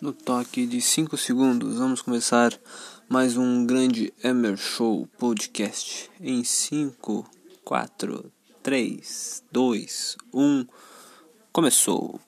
No 0.00 0.12
toque 0.12 0.64
de 0.64 0.80
5 0.80 1.16
segundos, 1.16 1.78
vamos 1.78 2.02
começar 2.02 2.56
mais 3.08 3.36
um 3.36 3.66
grande 3.66 4.14
Emer 4.22 4.56
Show 4.56 5.08
podcast. 5.18 6.08
Em 6.20 6.44
5, 6.44 7.28
4, 7.64 8.32
3, 8.62 9.42
2, 9.50 10.16
1, 10.32 10.66
começou! 11.52 12.27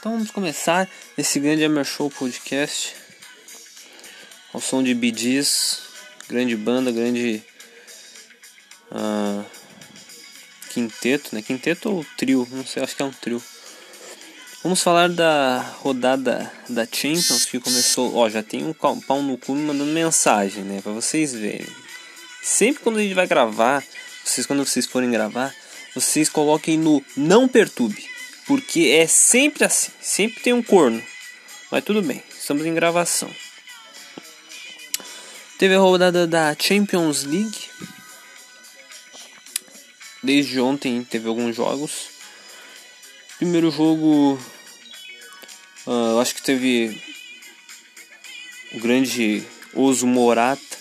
Então 0.00 0.12
vamos 0.12 0.30
começar 0.30 0.88
esse 1.18 1.38
grande 1.38 1.62
Emer 1.62 1.84
Show 1.84 2.08
podcast 2.08 2.96
ao 4.50 4.58
som 4.58 4.82
de 4.82 4.94
Gees, 5.14 5.82
grande 6.26 6.56
banda, 6.56 6.90
grande 6.90 7.42
uh, 8.90 9.44
quinteto, 10.70 11.34
né? 11.34 11.42
Quinteto 11.42 11.90
ou 11.90 12.06
trio, 12.16 12.48
não 12.50 12.64
sei, 12.64 12.82
acho 12.82 12.96
que 12.96 13.02
é 13.02 13.04
um 13.04 13.12
trio. 13.12 13.42
Vamos 14.62 14.82
falar 14.82 15.10
da 15.10 15.58
rodada 15.82 16.50
da 16.66 16.86
Champions 16.86 17.44
que 17.44 17.60
começou. 17.60 18.16
Ó, 18.16 18.26
já 18.30 18.42
tem 18.42 18.64
um 18.64 18.72
pau 18.72 19.20
no 19.20 19.36
cu 19.36 19.54
me 19.54 19.66
mandando 19.66 19.92
mensagem, 19.92 20.64
né? 20.64 20.80
Pra 20.80 20.92
vocês 20.92 21.34
verem. 21.34 21.68
Sempre 22.42 22.82
quando 22.82 22.96
a 22.96 23.02
gente 23.02 23.12
vai 23.12 23.26
gravar, 23.26 23.84
vocês 24.24 24.46
quando 24.46 24.64
vocês 24.64 24.86
forem 24.86 25.10
gravar, 25.10 25.54
vocês 25.94 26.30
coloquem 26.30 26.78
no 26.78 27.04
não 27.18 27.46
perturbe 27.46 28.09
porque 28.50 28.88
é 28.98 29.06
sempre 29.06 29.62
assim, 29.62 29.92
sempre 30.00 30.42
tem 30.42 30.52
um 30.52 30.60
corno. 30.60 31.00
Mas 31.70 31.84
tudo 31.84 32.02
bem, 32.02 32.20
estamos 32.36 32.66
em 32.66 32.74
gravação. 32.74 33.30
Teve 35.56 35.76
a 35.76 35.78
rodada 35.78 36.26
da 36.26 36.56
Champions 36.58 37.22
League. 37.22 37.70
Desde 40.20 40.58
ontem 40.58 41.04
teve 41.04 41.28
alguns 41.28 41.54
jogos. 41.54 42.08
Primeiro 43.38 43.70
jogo, 43.70 44.36
uh, 45.86 46.18
acho 46.20 46.34
que 46.34 46.42
teve 46.42 47.00
o 48.72 48.80
grande 48.80 49.46
Oso 49.72 50.08
Morata 50.08 50.76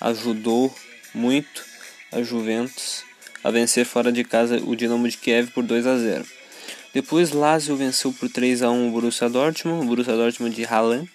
ajudou 0.00 0.76
muito 1.14 1.64
a 2.10 2.20
Juventus 2.24 3.04
a 3.44 3.52
vencer 3.52 3.86
fora 3.86 4.10
de 4.10 4.24
casa 4.24 4.56
o 4.56 4.74
Dinamo 4.74 5.08
de 5.08 5.16
Kiev 5.16 5.52
por 5.52 5.62
2 5.62 5.86
a 5.86 5.96
0. 5.96 6.33
Depois 6.94 7.32
Lazio 7.32 7.74
venceu 7.74 8.12
por 8.12 8.28
3 8.28 8.62
a 8.62 8.70
1 8.70 8.88
o 8.88 8.90
Borussia 8.92 9.28
Dortmund, 9.28 9.84
o 9.84 9.88
Borussia 9.88 10.14
Dortmund 10.14 10.54
de 10.54 10.64
Haaland, 10.64 11.10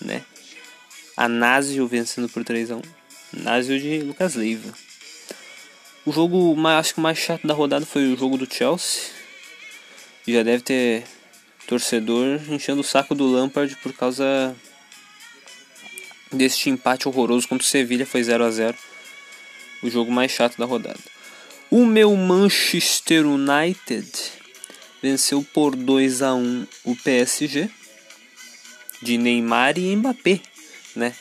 né? 0.00 0.24
A 1.16 1.28
Nazio 1.28 1.86
vencendo 1.86 2.28
por 2.28 2.42
3 2.42 2.72
a 2.72 2.76
1. 2.76 2.82
Nazio 3.34 3.78
de 3.78 4.00
Lucas 4.00 4.34
Leiva. 4.34 4.74
O 6.04 6.10
jogo, 6.10 6.56
acho 6.66 6.94
que 6.94 7.00
mais 7.00 7.16
chato 7.16 7.46
da 7.46 7.54
rodada 7.54 7.86
foi 7.86 8.12
o 8.12 8.16
jogo 8.16 8.36
do 8.36 8.52
Chelsea. 8.52 9.02
Já 10.26 10.42
deve 10.42 10.64
ter 10.64 11.04
torcedor 11.64 12.40
enchendo 12.48 12.80
o 12.80 12.84
saco 12.84 13.14
do 13.14 13.30
Lampard 13.30 13.76
por 13.76 13.92
causa 13.92 14.56
deste 16.32 16.70
empate 16.70 17.06
horroroso 17.06 17.46
contra 17.46 17.64
o 17.64 17.68
Sevilha, 17.68 18.04
foi 18.04 18.24
0 18.24 18.44
a 18.44 18.50
0. 18.50 18.76
O 19.80 19.88
jogo 19.88 20.10
mais 20.10 20.32
chato 20.32 20.58
da 20.58 20.64
rodada. 20.64 20.98
O 21.70 21.86
meu 21.86 22.16
Manchester 22.16 23.24
United 23.24 24.39
venceu 25.02 25.44
por 25.52 25.74
2 25.74 26.22
a 26.22 26.34
1 26.34 26.66
o 26.84 26.96
PSG 26.96 27.70
de 29.02 29.16
Neymar 29.16 29.78
e 29.78 29.94
Mbappé, 29.96 30.40
né? 30.94 31.14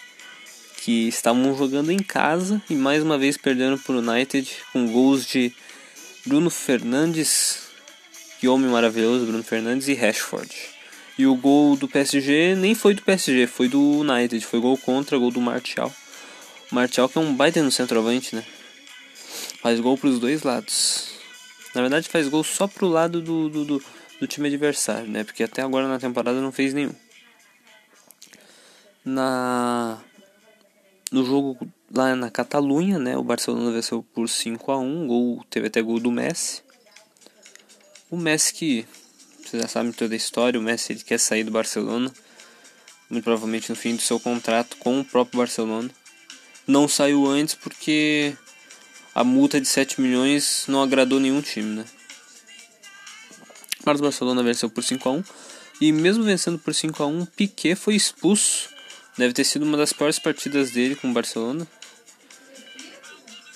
Que 0.81 1.07
estavam 1.07 1.57
jogando 1.57 1.91
em 1.91 2.00
casa 2.00 2.62
e 2.69 2.75
mais 2.75 3.03
uma 3.03 3.18
vez 3.18 3.38
perdendo 3.38 3.78
para 3.78 3.95
o 3.95 4.00
United 4.00 4.50
com 4.72 4.91
gols 4.91 5.25
de 5.25 5.53
Bruno 6.25 6.50
Fernandes, 6.50 7.69
que 8.39 8.47
homem 8.47 8.69
maravilhoso, 8.69 9.25
Bruno 9.25 9.44
Fernandes 9.44 9.88
e 9.88 9.94
Rashford. 9.94 10.56
E 11.18 11.25
o 11.25 11.35
gol 11.35 11.75
do 11.75 11.88
PSG 11.88 12.56
nem 12.56 12.73
foi 12.73 12.94
do 12.94 13.01
PSG, 13.01 13.47
foi 13.47 13.68
do 13.68 14.00
United, 14.00 14.45
foi 14.45 14.59
gol 14.59 14.78
contra, 14.78 15.18
gol 15.18 15.31
do 15.31 15.41
Martial. 15.41 15.94
Martial 16.72 17.09
que 17.09 17.18
é 17.18 17.22
um 17.22 17.34
baita 17.34 17.62
no 17.62 17.72
centroavante, 17.72 18.35
né? 18.35 18.44
Faz 19.62 19.79
gol 19.79 19.97
para 19.97 20.09
os 20.09 20.19
dois 20.19 20.44
lados. 20.44 21.19
Na 21.74 21.81
verdade, 21.81 22.09
faz 22.09 22.28
gol 22.28 22.44
só 22.44 22.68
pro 22.68 22.88
lado 22.88 23.22
do, 23.22 23.50
do, 23.50 23.66
do, 23.66 23.84
do 24.19 24.28
time 24.28 24.47
adversário, 24.47 25.07
né? 25.09 25.24
Porque 25.24 25.44
até 25.44 25.62
agora 25.62 25.88
na 25.88 26.00
temporada 26.00 26.41
não 26.41 26.52
fez 26.52 26.74
nenhum. 26.74 26.96
Na 29.06 30.02
no 31.12 31.25
jogo 31.25 31.57
lá 31.91 32.16
na 32.16 32.30
Catalunha, 32.30 33.00
né, 33.00 33.18
o 33.18 33.24
Barcelona 33.24 33.72
venceu 33.72 34.03
por 34.13 34.30
5 34.30 34.72
a 34.72 34.78
1, 34.78 35.07
gol, 35.07 35.44
teve 35.50 35.68
até 35.68 35.81
gol 35.81 36.00
do 36.00 36.12
Messi. 36.12 36.62
O 38.12 38.18
Messi 38.18 38.53
que 38.53 38.86
vocês 39.44 39.62
já 39.62 39.68
sabem 39.68 39.91
toda 39.91 40.13
a 40.13 40.18
história, 40.18 40.59
o 40.59 40.63
Messi 40.63 40.94
ele 40.94 41.03
quer 41.03 41.19
sair 41.19 41.44
do 41.44 41.51
Barcelona, 41.51 42.13
muito 43.09 43.24
provavelmente 43.24 43.69
no 43.69 43.75
fim 43.75 43.96
do 43.96 44.01
seu 44.01 44.19
contrato 44.19 44.78
com 44.78 45.00
o 45.00 45.06
próprio 45.06 45.40
Barcelona. 45.40 45.90
Não 46.68 46.88
saiu 46.88 47.25
antes 47.25 47.56
porque 47.56 48.38
a 49.13 49.23
multa 49.23 49.59
de 49.59 49.67
7 49.67 49.99
milhões 50.01 50.65
não 50.67 50.81
agradou 50.81 51.19
nenhum 51.19 51.41
time, 51.41 51.77
né? 51.77 51.85
Mas 53.85 53.99
o 53.99 54.03
Barcelona 54.03 54.43
venceu 54.43 54.69
por 54.69 54.83
5 54.83 55.09
a 55.09 55.11
1 55.13 55.23
e 55.81 55.91
mesmo 55.91 56.23
vencendo 56.23 56.59
por 56.59 56.73
5 56.73 57.01
a 57.01 57.07
1, 57.07 57.25
Piquet 57.25 57.75
foi 57.75 57.95
expulso. 57.95 58.69
Deve 59.17 59.33
ter 59.33 59.43
sido 59.43 59.63
uma 59.63 59.77
das 59.77 59.93
piores 59.93 60.19
partidas 60.19 60.71
dele 60.71 60.95
com 60.95 61.09
o 61.09 61.13
Barcelona. 61.13 61.67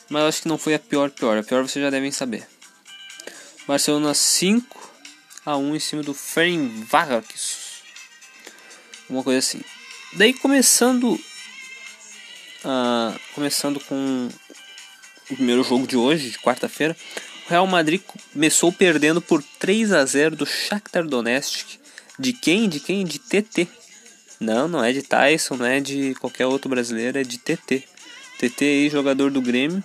Mas 0.10 0.24
acho 0.24 0.42
que 0.44 0.48
não 0.48 0.58
foi 0.58 0.74
a 0.74 0.80
pior 0.80 1.10
pior, 1.10 1.38
a 1.38 1.44
pior 1.44 1.64
vocês 1.64 1.84
já 1.84 1.90
devem 1.90 2.12
saber. 2.12 2.48
Barcelona 3.68 4.14
5 4.14 4.92
a 5.46 5.58
1 5.58 5.76
em 5.76 5.80
cima 5.80 6.04
do 6.04 6.14
Ferencváros. 6.14 7.84
Uma 9.10 9.24
coisa 9.24 9.40
assim. 9.40 9.62
Daí 10.14 10.34
começando 10.34 11.20
uh, 12.64 13.20
começando 13.34 13.80
com 13.82 14.30
o 15.30 15.36
primeiro 15.36 15.64
jogo 15.64 15.88
de 15.88 15.96
hoje, 15.96 16.30
de 16.30 16.40
quarta-feira, 16.40 16.96
o 17.46 17.50
Real 17.50 17.68
Madrid 17.68 18.02
começou 18.34 18.72
perdendo 18.72 19.22
por 19.22 19.44
3 19.60 19.92
a 19.94 20.06
0 20.06 20.36
do 20.36 20.46
Shakhtar 20.46 21.06
Donetsk. 21.06 21.80
De 22.18 22.34
quem? 22.34 22.70
De 22.70 22.80
quem? 22.80 23.06
De 23.06 23.20
TT. 23.20 23.68
Não, 24.40 24.68
não 24.68 24.84
é 24.84 24.92
de 24.92 25.02
Tyson, 25.02 25.56
não 25.56 25.66
é 25.66 25.80
de 25.80 26.16
qualquer 26.16 26.46
outro 26.46 26.70
brasileiro, 26.70 27.18
é 27.18 27.24
de 27.24 27.38
TT. 27.38 27.84
TT 28.38 28.66
aí, 28.66 28.90
jogador 28.90 29.32
do 29.32 29.42
Grêmio, 29.42 29.84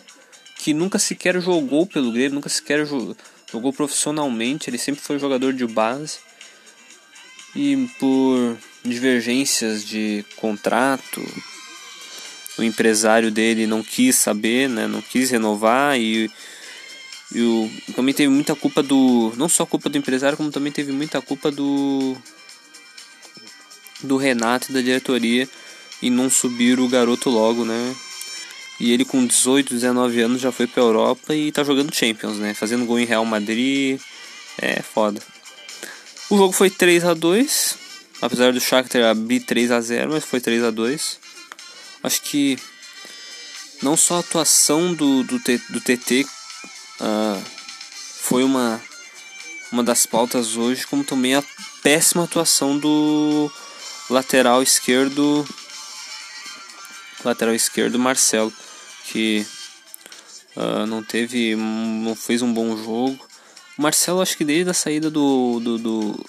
que 0.58 0.74
nunca 0.74 0.98
sequer 0.98 1.40
jogou 1.40 1.86
pelo 1.86 2.10
Grêmio, 2.10 2.34
nunca 2.34 2.48
sequer 2.48 2.84
jogou 2.86 3.72
profissionalmente, 3.72 4.68
ele 4.68 4.78
sempre 4.78 5.00
foi 5.00 5.18
jogador 5.18 5.52
de 5.52 5.66
base. 5.66 6.18
E 7.54 7.88
por 7.98 8.58
divergências 8.84 9.84
de 9.84 10.24
contrato, 10.36 11.24
o 12.58 12.64
empresário 12.64 13.30
dele 13.30 13.66
não 13.66 13.82
quis 13.82 14.16
saber, 14.16 14.68
né? 14.68 14.86
Não 14.86 15.00
quis 15.00 15.30
renovar 15.30 15.98
e, 15.98 16.30
e 17.34 17.70
também 17.94 18.14
teve 18.14 18.28
muita 18.28 18.54
culpa 18.54 18.82
do. 18.82 19.32
Não 19.36 19.48
só 19.48 19.64
culpa 19.64 19.88
do 19.88 19.98
empresário, 19.98 20.36
como 20.36 20.50
também 20.50 20.72
teve 20.72 20.92
muita 20.92 21.20
culpa 21.20 21.50
do. 21.50 22.16
Do 24.02 24.16
Renato 24.16 24.70
e 24.70 24.74
da 24.74 24.80
diretoria 24.80 25.48
e 26.00 26.08
não 26.08 26.30
subir 26.30 26.78
o 26.78 26.88
garoto 26.88 27.30
logo, 27.30 27.64
né? 27.64 27.96
E 28.78 28.92
ele 28.92 29.04
com 29.04 29.26
18, 29.26 29.74
19 29.74 30.20
anos 30.20 30.40
já 30.40 30.52
foi 30.52 30.68
pra 30.68 30.82
Europa 30.82 31.34
e 31.34 31.50
tá 31.50 31.64
jogando 31.64 31.92
Champions, 31.92 32.36
né? 32.36 32.54
Fazendo 32.54 32.86
gol 32.86 33.00
em 33.00 33.04
Real 33.04 33.24
Madrid. 33.24 34.00
É 34.60 34.82
foda. 34.82 35.20
O 36.30 36.36
jogo 36.36 36.52
foi 36.52 36.70
3 36.70 37.04
a 37.04 37.14
2 37.14 37.88
Apesar 38.20 38.52
do 38.52 38.60
Shakhtar 38.60 39.04
abrir 39.04 39.40
3 39.40 39.70
a 39.70 39.80
0 39.80 40.12
mas 40.12 40.24
foi 40.24 40.40
3 40.40 40.64
a 40.64 40.70
2 40.70 41.20
Acho 42.02 42.22
que 42.22 42.58
não 43.82 43.96
só 43.96 44.16
a 44.16 44.20
atuação 44.20 44.94
do, 44.94 45.22
do, 45.24 45.38
do 45.38 45.80
TT 45.80 46.26
uh, 47.00 47.42
foi 48.20 48.44
uma, 48.44 48.80
uma 49.72 49.82
das 49.82 50.06
pautas 50.06 50.56
hoje, 50.56 50.86
como 50.86 51.04
também 51.04 51.34
a 51.34 51.44
péssima 51.82 52.24
atuação 52.24 52.78
do 52.78 53.50
lateral 54.10 54.62
esquerdo 54.62 55.46
lateral 57.24 57.54
esquerdo 57.54 57.98
Marcelo 57.98 58.52
que 59.06 59.46
uh, 60.56 60.86
não 60.86 61.02
teve 61.02 61.56
não 61.56 62.14
fez 62.14 62.42
um 62.42 62.52
bom 62.52 62.76
jogo. 62.76 63.26
O 63.76 63.82
Marcelo 63.82 64.20
acho 64.20 64.36
que 64.36 64.44
desde 64.44 64.70
a 64.70 64.74
saída 64.74 65.10
do, 65.10 65.60
do, 65.60 65.78
do, 65.78 66.26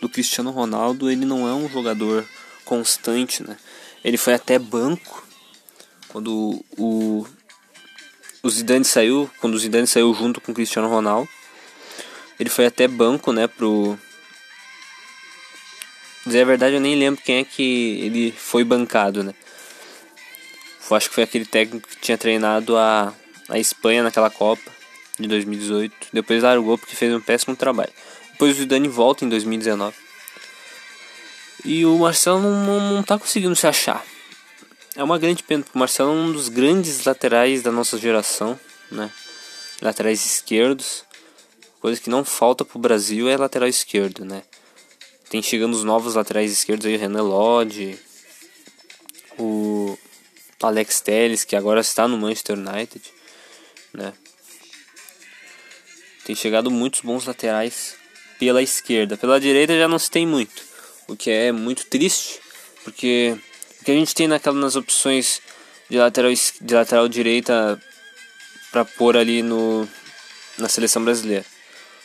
do 0.00 0.08
Cristiano 0.08 0.50
Ronaldo 0.50 1.10
ele 1.10 1.24
não 1.24 1.48
é 1.48 1.52
um 1.52 1.68
jogador 1.68 2.26
constante 2.64 3.42
né 3.42 3.56
ele 4.04 4.16
foi 4.16 4.34
até 4.34 4.58
banco 4.58 5.26
quando 6.08 6.64
o, 6.76 7.26
o 8.42 8.50
Zidane 8.50 8.84
saiu, 8.84 9.30
quando 9.40 9.54
o 9.54 9.58
Zidane 9.58 9.86
saiu 9.86 10.12
junto 10.14 10.40
com 10.40 10.52
o 10.52 10.54
Cristiano 10.54 10.88
Ronaldo. 10.88 11.28
Ele 12.38 12.50
foi 12.50 12.66
até 12.66 12.88
banco, 12.88 13.32
né, 13.32 13.46
pro 13.46 13.98
dizer 16.26 16.42
a 16.42 16.44
verdade, 16.44 16.74
eu 16.76 16.80
nem 16.80 16.96
lembro 16.96 17.20
quem 17.22 17.38
é 17.38 17.44
que 17.44 18.00
ele 18.00 18.32
foi 18.32 18.64
bancado, 18.64 19.22
né? 19.22 19.34
Eu 20.88 20.96
acho 20.96 21.08
que 21.08 21.14
foi 21.14 21.24
aquele 21.24 21.46
técnico 21.46 21.88
que 21.88 21.96
tinha 21.96 22.18
treinado 22.18 22.76
a, 22.76 23.14
a 23.48 23.58
Espanha 23.58 24.02
naquela 24.02 24.28
Copa 24.28 24.70
de 25.18 25.26
2018. 25.26 26.08
Depois 26.12 26.42
largou 26.42 26.76
porque 26.76 26.94
fez 26.94 27.14
um 27.14 27.20
péssimo 27.20 27.56
trabalho. 27.56 27.92
Depois 28.32 28.56
o 28.56 28.58
Zidane 28.60 28.88
volta 28.88 29.24
em 29.24 29.28
2019. 29.28 29.96
E 31.64 31.86
o 31.86 31.96
Marcelo 31.98 32.40
não, 32.40 32.50
não, 32.66 32.92
não 32.94 33.02
tá 33.02 33.18
conseguindo 33.18 33.54
se 33.54 33.66
achar. 33.66 34.04
É 34.96 35.02
uma 35.02 35.18
grande 35.18 35.42
pena, 35.42 35.62
porque 35.62 35.76
o 35.76 35.78
Marcelo 35.78 36.10
é 36.10 36.14
um 36.14 36.32
dos 36.32 36.48
grandes 36.48 37.04
laterais 37.04 37.62
da 37.62 37.70
nossa 37.70 37.96
geração, 37.96 38.58
né? 38.90 39.10
Laterais 39.80 40.24
esquerdos. 40.24 41.04
Coisa 41.80 42.00
que 42.00 42.10
não 42.10 42.24
falta 42.24 42.64
pro 42.64 42.78
Brasil 42.78 43.28
é 43.28 43.36
lateral 43.36 43.68
esquerdo, 43.68 44.24
né? 44.24 44.42
Tem 45.30 45.40
chegando 45.40 45.74
os 45.74 45.84
novos 45.84 46.14
laterais 46.14 46.52
esquerdos 46.52 46.84
aí, 46.84 46.96
o 46.96 46.98
Renan 46.98 47.22
Lodge, 47.22 47.98
o 49.38 49.96
Alex 50.62 51.00
Telles, 51.00 51.44
que 51.44 51.56
agora 51.56 51.80
está 51.80 52.06
no 52.06 52.18
Manchester 52.18 52.58
United, 52.58 53.02
né? 53.94 54.12
Tem 56.24 56.34
chegado 56.34 56.70
muitos 56.70 57.00
bons 57.00 57.24
laterais 57.24 57.96
pela 58.38 58.62
esquerda. 58.62 59.16
Pela 59.16 59.40
direita 59.40 59.76
já 59.76 59.88
não 59.88 59.98
se 59.98 60.10
tem 60.10 60.26
muito 60.26 60.71
o 61.12 61.16
que 61.16 61.30
é 61.30 61.52
muito 61.52 61.86
triste, 61.86 62.40
porque 62.84 63.36
o 63.80 63.84
que 63.84 63.90
a 63.90 63.94
gente 63.94 64.14
tem 64.14 64.26
naquela, 64.26 64.58
nas 64.58 64.76
opções 64.76 65.42
de 65.88 65.98
lateral, 65.98 66.32
de 66.32 66.74
lateral 66.74 67.08
direita 67.08 67.80
para 68.70 68.84
pôr 68.84 69.16
ali 69.16 69.42
no, 69.42 69.86
na 70.58 70.68
seleção 70.68 71.04
brasileira. 71.04 71.44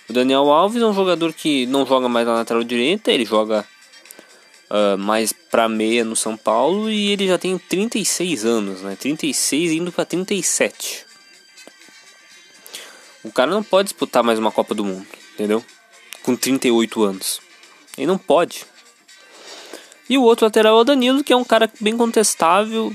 O 0.10 0.14
Daniel 0.14 0.52
Alves 0.52 0.82
é 0.82 0.86
um 0.86 0.94
jogador 0.94 1.34
que 1.34 1.66
não 1.66 1.86
joga 1.86 2.10
mais 2.10 2.28
na 2.28 2.36
lateral 2.36 2.64
direita, 2.64 3.12
ele 3.12 3.26
joga 3.26 3.66
uh, 4.70 4.98
mais 4.98 5.32
para 5.32 5.70
meia 5.70 6.04
no 6.04 6.16
São 6.16 6.36
Paulo 6.36 6.90
e 6.90 7.12
ele 7.12 7.28
já 7.28 7.38
tem 7.38 7.58
36 7.58 8.46
anos, 8.46 8.82
né? 8.82 8.98
36 9.00 9.72
indo 9.72 9.92
para 9.92 10.06
37. 10.06 11.06
O 13.24 13.32
cara 13.32 13.52
não 13.52 13.64
pode 13.64 13.90
disputar 13.90 14.24
mais 14.24 14.40
uma 14.40 14.52
Copa 14.52 14.74
do 14.74 14.86
Mundo, 14.86 15.06
entendeu? 15.34 15.64
Com 16.24 16.36
38 16.36 17.04
anos. 17.04 17.42
Ele 17.98 18.08
não 18.08 18.18
pode. 18.18 18.66
E 20.10 20.18
o 20.18 20.24
outro 20.24 20.46
lateral 20.46 20.78
é 20.78 20.82
o 20.82 20.84
Danilo, 20.84 21.24
que 21.24 21.34
é 21.34 21.36
um 21.36 21.44
cara 21.44 21.70
bem 21.80 21.98
contestável. 21.98 22.94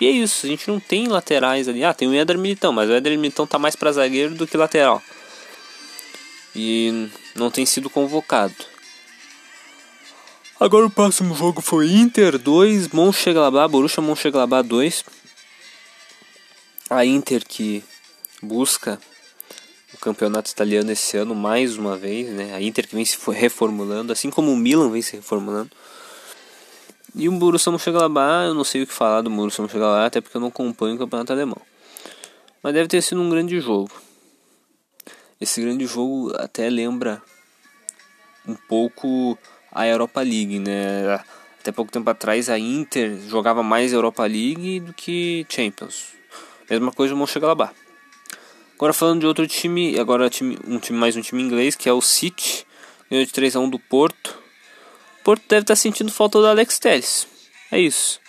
E 0.00 0.06
é 0.06 0.10
isso, 0.10 0.46
a 0.46 0.48
gente 0.48 0.68
não 0.68 0.80
tem 0.80 1.06
laterais 1.06 1.68
ali. 1.68 1.84
Ah, 1.84 1.94
tem 1.94 2.08
o 2.08 2.14
Éder 2.14 2.38
Militão, 2.38 2.72
mas 2.72 2.88
o 2.88 2.92
Éder 2.92 3.18
Militão 3.18 3.46
tá 3.46 3.58
mais 3.58 3.76
para 3.76 3.92
zagueiro 3.92 4.34
do 4.34 4.46
que 4.46 4.56
lateral. 4.56 5.02
E 6.54 7.08
não 7.34 7.50
tem 7.50 7.66
sido 7.66 7.90
convocado. 7.90 8.54
Agora 10.58 10.86
o 10.86 10.90
próximo 10.90 11.34
jogo 11.34 11.60
foi 11.60 11.90
Inter 11.90 12.38
2, 12.38 12.88
Mönchengladbach, 12.88 13.70
Borussia 13.70 14.02
Mönchengladbach 14.02 14.66
2. 14.66 15.04
A 16.88 17.04
Inter 17.04 17.44
que 17.46 17.82
busca 18.40 18.98
o 19.92 19.98
campeonato 19.98 20.50
italiano 20.50 20.90
esse 20.92 21.16
ano 21.16 21.34
mais 21.34 21.76
uma 21.76 21.96
vez, 21.96 22.28
né? 22.28 22.54
A 22.54 22.62
Inter 22.62 22.86
que 22.88 22.94
vem 22.94 23.04
se 23.04 23.18
reformulando, 23.30 24.12
assim 24.12 24.30
como 24.30 24.52
o 24.52 24.56
Milan 24.56 24.90
vem 24.90 25.02
se 25.02 25.16
reformulando. 25.16 25.70
E 27.16 27.28
o 27.28 27.32
Borussia 27.32 27.70
Mönchengladbach, 27.70 28.48
eu 28.48 28.54
não 28.54 28.64
sei 28.64 28.82
o 28.82 28.86
que 28.86 28.92
falar 28.92 29.20
do 29.20 29.30
Borussia 29.30 29.62
Mönchengladbach, 29.62 30.06
até 30.06 30.20
porque 30.20 30.36
eu 30.36 30.40
não 30.40 30.48
acompanho 30.48 30.96
o 30.96 30.98
campeonato 30.98 31.32
alemão. 31.32 31.60
Mas 32.60 32.74
deve 32.74 32.88
ter 32.88 33.00
sido 33.02 33.20
um 33.20 33.30
grande 33.30 33.60
jogo. 33.60 33.90
Esse 35.40 35.60
grande 35.60 35.86
jogo 35.86 36.32
até 36.36 36.68
lembra 36.68 37.22
um 38.46 38.54
pouco 38.54 39.38
a 39.70 39.86
Europa 39.86 40.22
League, 40.22 40.58
né? 40.58 41.20
Até 41.60 41.70
pouco 41.70 41.92
tempo 41.92 42.10
atrás 42.10 42.50
a 42.50 42.58
Inter 42.58 43.18
jogava 43.28 43.62
mais 43.62 43.92
Europa 43.92 44.26
League 44.26 44.80
do 44.80 44.92
que 44.92 45.46
Champions. 45.48 46.14
Mesma 46.68 46.90
coisa 46.90 47.14
o 47.14 47.16
Mönchengladbach. 47.16 47.74
Agora 48.74 48.92
falando 48.92 49.20
de 49.20 49.26
outro 49.26 49.46
time, 49.46 49.98
agora 50.00 50.26
um 50.66 50.78
time 50.78 50.98
mais 50.98 51.14
um 51.14 51.20
time 51.20 51.40
inglês, 51.40 51.76
que 51.76 51.88
é 51.88 51.92
o 51.92 52.00
City, 52.00 52.66
ganhou 53.08 53.24
de 53.24 53.32
3 53.32 53.54
a 53.54 53.60
1 53.60 53.70
do 53.70 53.78
Porto. 53.78 54.43
Porto 55.24 55.42
deve 55.48 55.62
estar 55.62 55.74
sentindo 55.74 56.12
falta 56.12 56.38
do 56.38 56.46
Alex 56.46 56.78
Telles. 56.78 57.26
É 57.72 57.80
isso. 57.80 58.20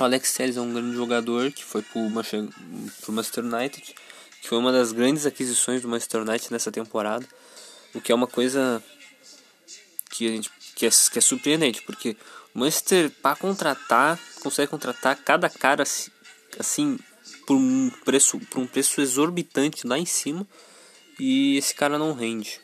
O 0.00 0.02
Alex 0.02 0.32
Telles 0.32 0.56
é 0.56 0.60
um 0.62 0.72
grande 0.72 0.96
jogador 0.96 1.52
que 1.52 1.62
foi 1.62 1.82
para 1.82 2.00
o 2.00 2.10
Manchester 2.10 3.44
United, 3.44 3.94
que 4.40 4.48
foi 4.48 4.56
uma 4.56 4.72
das 4.72 4.92
grandes 4.92 5.26
aquisições 5.26 5.82
do 5.82 5.88
Manchester 5.88 6.22
United 6.22 6.50
nessa 6.50 6.72
temporada, 6.72 7.26
o 7.94 8.00
que 8.00 8.10
é 8.10 8.14
uma 8.14 8.26
coisa 8.26 8.82
que 10.10 10.26
a 10.26 10.30
gente 10.30 10.50
que 10.74 10.86
é, 10.86 10.90
que 10.90 11.18
é 11.18 11.20
surpreendente, 11.20 11.82
porque 11.82 12.16
o 12.54 12.58
Manchester 12.58 13.10
para 13.10 13.36
contratar 13.36 14.18
consegue 14.40 14.70
contratar 14.70 15.16
cada 15.16 15.50
cara 15.50 15.84
assim 16.58 16.98
por 17.46 17.56
um 17.56 17.90
preço 18.04 18.38
por 18.40 18.60
um 18.60 18.66
preço 18.66 19.02
exorbitante 19.02 19.86
lá 19.86 19.98
em 19.98 20.06
cima 20.06 20.46
e 21.20 21.58
esse 21.58 21.74
cara 21.74 21.98
não 21.98 22.14
rende, 22.14 22.58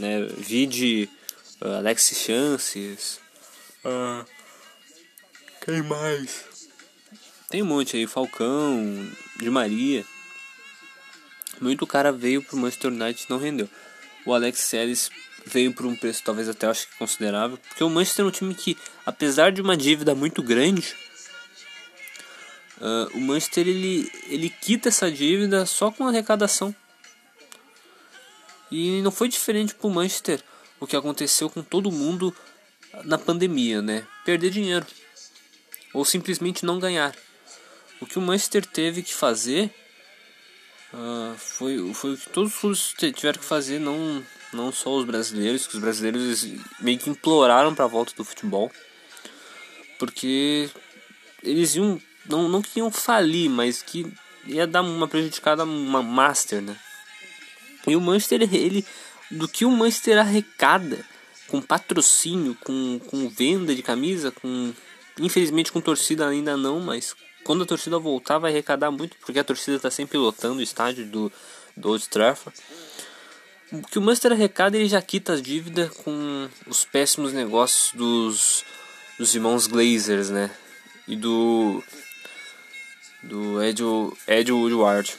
né? 0.00 0.24
Vide 0.38 1.10
uh, 1.60 1.76
Alex 1.76 2.12
Chances. 2.14 3.20
Uh, 3.84 4.24
quem 5.64 5.82
mais? 5.82 6.44
Tem 7.48 7.62
um 7.62 7.66
monte 7.66 7.96
aí, 7.96 8.06
Falcão, 8.06 9.10
de 9.38 9.50
Maria. 9.50 10.04
Muito 11.60 11.86
cara 11.86 12.12
veio 12.12 12.42
pro 12.42 12.56
Manchester 12.56 12.92
United 12.92 13.26
não 13.28 13.38
rendeu. 13.38 13.68
O 14.24 14.34
Alex 14.34 14.60
Ceres 14.60 15.10
veio 15.46 15.72
por 15.72 15.86
um 15.86 15.96
preço 15.96 16.22
talvez 16.22 16.48
até 16.48 16.66
acho 16.66 16.86
que 16.86 16.98
considerável, 16.98 17.56
porque 17.56 17.82
o 17.82 17.88
Manchester 17.88 18.24
é 18.24 18.28
um 18.28 18.30
time 18.30 18.54
que, 18.54 18.76
apesar 19.04 19.50
de 19.50 19.62
uma 19.62 19.76
dívida 19.76 20.14
muito 20.14 20.42
grande, 20.42 20.94
uh, 22.78 23.16
o 23.16 23.20
Manchester 23.20 23.66
ele, 23.66 24.12
ele 24.28 24.50
quita 24.50 24.88
essa 24.88 25.10
dívida 25.10 25.64
só 25.64 25.90
com 25.90 26.06
arrecadação. 26.06 26.74
E 28.70 29.00
não 29.00 29.10
foi 29.10 29.28
diferente 29.28 29.74
pro 29.74 29.88
Manchester 29.88 30.42
o 30.80 30.86
que 30.86 30.96
aconteceu 30.96 31.48
com 31.50 31.62
todo 31.62 31.90
mundo 31.90 32.34
na 33.04 33.18
pandemia, 33.18 33.82
né? 33.82 34.06
Perder 34.24 34.50
dinheiro 34.50 34.86
ou 35.92 36.04
simplesmente 36.04 36.64
não 36.64 36.78
ganhar. 36.78 37.14
O 38.00 38.06
que 38.06 38.18
o 38.18 38.22
Manchester 38.22 38.64
teve 38.64 39.02
que 39.02 39.12
fazer 39.12 39.70
uh, 40.92 41.36
foi, 41.36 41.92
foi 41.94 42.14
o 42.14 42.16
que 42.16 42.30
todos 42.30 42.52
os 42.52 42.60
clubes 42.60 42.94
tiveram 43.16 43.40
que 43.40 43.44
fazer, 43.44 43.78
não, 43.80 44.24
não 44.52 44.70
só 44.70 44.94
os 44.96 45.04
brasileiros, 45.04 45.66
que 45.66 45.74
os 45.74 45.80
brasileiros 45.80 46.46
meio 46.80 46.98
que 46.98 47.10
imploraram 47.10 47.74
para 47.74 47.84
a 47.84 47.88
volta 47.88 48.14
do 48.14 48.24
futebol, 48.24 48.70
porque 49.98 50.70
eles 51.42 51.74
iam, 51.74 52.00
não, 52.26 52.48
não 52.48 52.62
que 52.62 52.78
iam 52.78 52.90
falir, 52.90 53.50
mas 53.50 53.82
que 53.82 54.06
ia 54.46 54.66
dar 54.66 54.82
uma 54.82 55.08
prejudicada, 55.08 55.64
uma 55.64 56.02
master, 56.02 56.62
né? 56.62 56.76
E 57.86 57.96
o 57.96 58.00
Manchester, 58.00 58.42
ele 58.54 58.84
do 59.30 59.48
que 59.48 59.64
o 59.64 59.70
Manchester 59.70 60.18
arrecada 60.18 61.04
com 61.48 61.60
patrocínio, 61.60 62.56
com, 62.62 63.00
com 63.06 63.28
venda 63.28 63.74
de 63.74 63.82
camisa, 63.82 64.30
com 64.30 64.72
infelizmente 65.18 65.72
com 65.72 65.80
torcida 65.80 66.28
ainda 66.28 66.56
não, 66.56 66.80
mas 66.80 67.14
quando 67.44 67.62
a 67.62 67.66
torcida 67.66 67.98
voltar 67.98 68.38
vai 68.38 68.50
arrecadar 68.50 68.90
muito, 68.90 69.16
porque 69.18 69.38
a 69.38 69.44
torcida 69.44 69.76
está 69.76 69.90
sempre 69.90 70.18
lotando 70.18 70.60
o 70.60 70.62
estádio 70.62 71.06
do, 71.06 71.32
do 71.76 71.88
Old 71.88 72.08
Trafford. 72.08 72.58
O 73.72 73.82
que 73.82 73.98
o 73.98 74.02
Manchester 74.02 74.32
arrecada 74.32 74.76
ele 74.76 74.88
já 74.88 75.00
quita 75.02 75.34
a 75.34 75.40
dívida 75.40 75.90
com 76.04 76.48
os 76.66 76.84
péssimos 76.84 77.32
negócios 77.32 77.92
dos, 77.94 78.64
dos 79.18 79.34
irmãos 79.34 79.66
Glazers, 79.66 80.30
né? 80.30 80.50
E 81.06 81.16
do 81.16 81.82
do 83.22 83.62
Ed, 83.62 83.82
Ed 84.26 84.52
Woodward. 84.52 85.14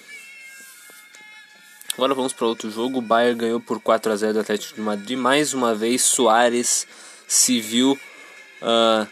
Agora 1.94 2.14
vamos 2.14 2.34
para 2.34 2.48
outro 2.48 2.70
jogo. 2.72 3.00
O 3.00 3.02
Bayern 3.02 3.40
ganhou 3.40 3.60
por 3.60 3.80
4 3.80 4.12
a 4.12 4.16
0 4.16 4.34
do 4.34 4.40
Atlético 4.40 4.76
de 4.76 4.82
Madrid. 4.82 5.18
Mais 5.18 5.54
uma 5.54 5.76
vez, 5.76 6.02
Soares 6.04 6.88
se 7.28 7.60
viu 7.60 8.00
uh, 8.62 9.08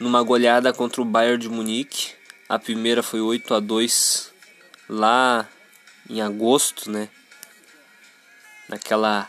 numa 0.00 0.22
goleada 0.22 0.72
contra 0.72 1.00
o 1.00 1.04
Bayern 1.04 1.38
de 1.38 1.48
Munique. 1.48 2.12
A 2.48 2.58
primeira 2.58 3.02
foi 3.02 3.20
8 3.20 3.54
a 3.54 3.60
2 3.60 4.32
lá 4.88 5.48
em 6.08 6.20
agosto, 6.20 6.90
né? 6.90 7.08
Naquela 8.68 9.28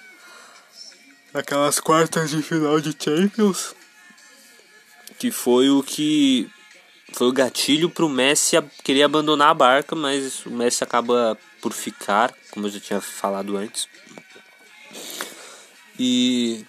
naquelas 1.34 1.80
quartas 1.80 2.32
de 2.32 2.42
final 2.42 2.80
de 2.80 2.96
Champions, 2.98 3.76
que 5.20 5.30
foi 5.30 5.70
o 5.70 5.84
que 5.84 6.50
foi 7.18 7.30
o 7.30 7.34
gatilho 7.34 7.90
para 7.90 8.06
o 8.06 8.10
Messi 8.10 8.56
querer 8.84 9.02
abandonar 9.02 9.50
a 9.50 9.54
barca, 9.56 9.96
mas 9.96 10.46
o 10.46 10.52
Messi 10.52 10.84
acaba 10.84 11.36
por 11.60 11.74
ficar, 11.74 12.32
como 12.52 12.68
eu 12.68 12.70
já 12.70 12.80
tinha 12.80 13.02
falado 13.02 13.58
antes. 13.58 13.90
E 15.98 16.64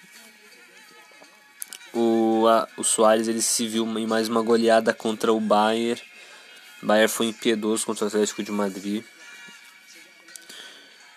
o, 1.93 2.47
a, 2.47 2.67
o 2.77 2.83
Soares 2.83 3.27
ele 3.27 3.43
se 3.43 3.67
viu 3.67 3.85
em 3.99 4.07
mais 4.07 4.27
uma 4.27 4.41
goleada 4.41 4.91
contra 4.91 5.31
o 5.31 5.39
Bayern. 5.39 6.01
O 6.81 6.87
Bayern 6.87 7.07
foi 7.07 7.27
impiedoso 7.27 7.85
contra 7.85 8.05
o 8.05 8.07
Atlético 8.07 8.41
de 8.41 8.51
Madrid. 8.51 9.03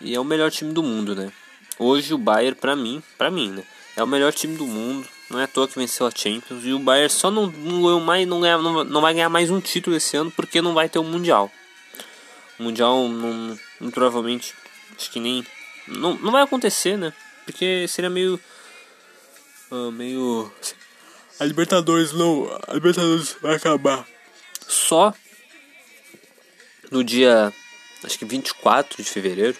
E 0.02 0.14
é 0.14 0.20
o 0.20 0.24
melhor 0.24 0.50
time 0.50 0.74
do 0.74 0.82
mundo, 0.82 1.16
né? 1.16 1.32
Hoje 1.78 2.12
o 2.12 2.18
Bayern, 2.18 2.54
pra 2.54 2.76
mim, 2.76 3.02
pra 3.16 3.30
mim, 3.30 3.50
né? 3.50 3.64
É 3.96 4.02
o 4.02 4.06
melhor 4.06 4.34
time 4.34 4.58
do 4.58 4.66
mundo. 4.66 5.08
Não 5.32 5.40
é 5.40 5.44
à 5.44 5.48
toa 5.48 5.66
que 5.66 5.78
venceu 5.78 6.06
a 6.06 6.10
Champions. 6.10 6.62
E 6.62 6.74
o 6.74 6.78
Bayern 6.78 7.08
só 7.08 7.30
não, 7.30 7.46
não, 7.46 8.00
mais, 8.00 8.28
não, 8.28 8.38
ganha, 8.38 8.58
não, 8.58 8.84
não 8.84 9.00
vai 9.00 9.14
ganhar 9.14 9.30
mais 9.30 9.50
um 9.50 9.62
título 9.62 9.96
esse 9.96 10.14
ano 10.14 10.30
porque 10.30 10.60
não 10.60 10.74
vai 10.74 10.90
ter 10.90 10.98
o 10.98 11.02
um 11.02 11.10
Mundial. 11.10 11.50
O 12.58 12.64
Mundial, 12.64 13.08
não, 13.08 13.58
não, 13.80 13.90
provavelmente, 13.90 14.54
acho 14.94 15.10
que 15.10 15.18
nem. 15.18 15.42
Não, 15.88 16.18
não 16.18 16.30
vai 16.30 16.42
acontecer, 16.42 16.98
né? 16.98 17.14
Porque 17.46 17.88
seria 17.88 18.10
meio. 18.10 18.38
Uh, 19.70 19.90
meio. 19.90 20.52
A 21.40 21.46
Libertadores 21.46 22.12
não. 22.12 22.46
A 22.68 22.74
Libertadores 22.74 23.34
vai 23.40 23.54
acabar. 23.56 24.06
Só 24.68 25.14
no 26.90 27.02
dia. 27.02 27.50
Acho 28.04 28.18
que 28.18 28.26
24 28.26 29.02
de 29.02 29.08
fevereiro. 29.08 29.56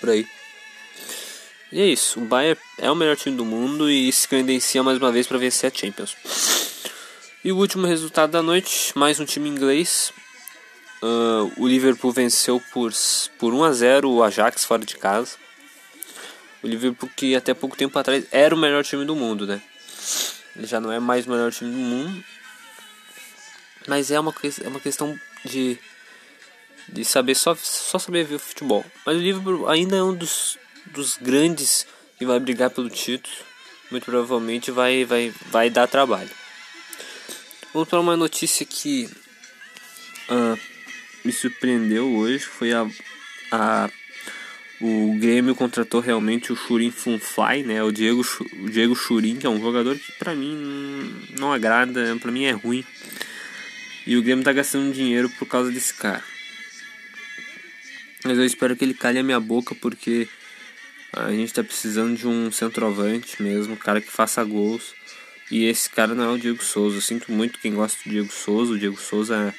Por 0.00 0.10
aí. 0.10 0.26
E 1.76 1.80
é 1.82 1.86
isso, 1.88 2.20
o 2.20 2.24
Bayern 2.24 2.58
é 2.78 2.90
o 2.90 2.94
melhor 2.94 3.18
time 3.18 3.36
do 3.36 3.44
mundo 3.44 3.90
e 3.90 4.10
se 4.10 4.26
credencia 4.26 4.82
mais 4.82 4.96
uma 4.96 5.12
vez 5.12 5.26
para 5.26 5.36
vencer 5.36 5.70
a 5.70 5.78
Champions. 5.78 6.16
E 7.44 7.52
o 7.52 7.58
último 7.58 7.86
resultado 7.86 8.30
da 8.30 8.42
noite, 8.42 8.96
mais 8.96 9.20
um 9.20 9.26
time 9.26 9.46
inglês. 9.46 10.10
Uh, 11.02 11.52
o 11.58 11.68
Liverpool 11.68 12.10
venceu 12.12 12.62
por, 12.72 12.94
por 13.38 13.52
1 13.52 13.64
a 13.64 13.72
0 13.72 14.10
o 14.10 14.22
Ajax 14.22 14.64
fora 14.64 14.86
de 14.86 14.96
casa. 14.96 15.36
O 16.62 16.66
Liverpool 16.66 17.10
que 17.14 17.36
até 17.36 17.52
pouco 17.52 17.76
tempo 17.76 17.98
atrás 17.98 18.24
era 18.32 18.54
o 18.54 18.58
melhor 18.58 18.82
time 18.82 19.04
do 19.04 19.14
mundo, 19.14 19.46
né? 19.46 19.60
Ele 20.56 20.66
já 20.66 20.80
não 20.80 20.90
é 20.90 20.98
mais 20.98 21.26
o 21.26 21.30
melhor 21.30 21.52
time 21.52 21.70
do 21.70 21.76
mundo. 21.76 22.24
Mas 23.86 24.10
é 24.10 24.18
uma, 24.18 24.34
é 24.64 24.68
uma 24.68 24.80
questão 24.80 25.14
de, 25.44 25.78
de 26.88 27.04
saber 27.04 27.34
só, 27.34 27.54
só 27.54 27.98
saber 27.98 28.24
ver 28.24 28.36
o 28.36 28.38
futebol. 28.38 28.82
Mas 29.04 29.16
o 29.18 29.20
Liverpool 29.20 29.68
ainda 29.68 29.94
é 29.94 30.02
um 30.02 30.14
dos 30.14 30.58
dos 30.92 31.16
grandes 31.16 31.86
que 32.18 32.26
vai 32.26 32.38
brigar 32.40 32.70
pelo 32.70 32.88
título, 32.88 33.34
muito 33.90 34.04
provavelmente 34.04 34.70
vai, 34.70 35.04
vai, 35.04 35.32
vai 35.50 35.70
dar 35.70 35.86
trabalho. 35.86 36.30
Vamos 37.72 37.88
para 37.88 38.00
uma 38.00 38.16
notícia 38.16 38.64
que 38.64 39.08
uh, 40.30 40.58
me 41.24 41.32
surpreendeu 41.32 42.16
hoje, 42.16 42.44
foi 42.44 42.72
a, 42.72 42.86
a 43.52 43.90
o 44.80 45.16
Grêmio 45.18 45.54
contratou 45.54 46.00
realmente 46.00 46.52
o 46.52 46.56
Churin 46.56 46.90
Funfly, 46.90 47.62
né? 47.62 47.82
O 47.82 47.90
Diego, 47.90 48.22
o 48.60 48.68
Diego 48.68 48.94
Churin, 48.94 49.36
que 49.36 49.46
é 49.46 49.50
um 49.50 49.60
jogador 49.60 49.96
que 49.96 50.12
para 50.12 50.34
mim 50.34 51.14
não 51.38 51.50
agrada, 51.50 52.14
para 52.20 52.30
mim 52.30 52.44
é 52.44 52.50
ruim. 52.50 52.84
E 54.06 54.16
o 54.16 54.22
Grêmio 54.22 54.44
tá 54.44 54.52
gastando 54.52 54.92
dinheiro 54.92 55.30
por 55.30 55.46
causa 55.48 55.70
desse 55.70 55.94
cara. 55.94 56.22
Mas 58.22 58.36
eu 58.36 58.44
espero 58.44 58.76
que 58.76 58.84
ele 58.84 58.92
calhe 58.92 59.18
a 59.18 59.22
minha 59.22 59.40
boca 59.40 59.74
porque 59.74 60.28
a 61.16 61.32
gente 61.32 61.54
tá 61.54 61.64
precisando 61.64 62.16
de 62.16 62.26
um 62.26 62.52
centroavante 62.52 63.42
mesmo, 63.42 63.76
cara 63.76 64.00
que 64.00 64.10
faça 64.10 64.44
gols. 64.44 64.94
E 65.50 65.64
esse 65.64 65.88
cara 65.88 66.14
não 66.14 66.24
é 66.24 66.28
o 66.28 66.38
Diego 66.38 66.62
Souza. 66.62 66.96
Eu 66.96 67.00
sinto 67.00 67.32
muito 67.32 67.58
quem 67.58 67.74
gosta 67.74 67.98
do 68.04 68.10
Diego 68.10 68.30
Souza. 68.30 68.72
O 68.72 68.78
Diego 68.78 69.00
Souza, 69.00 69.54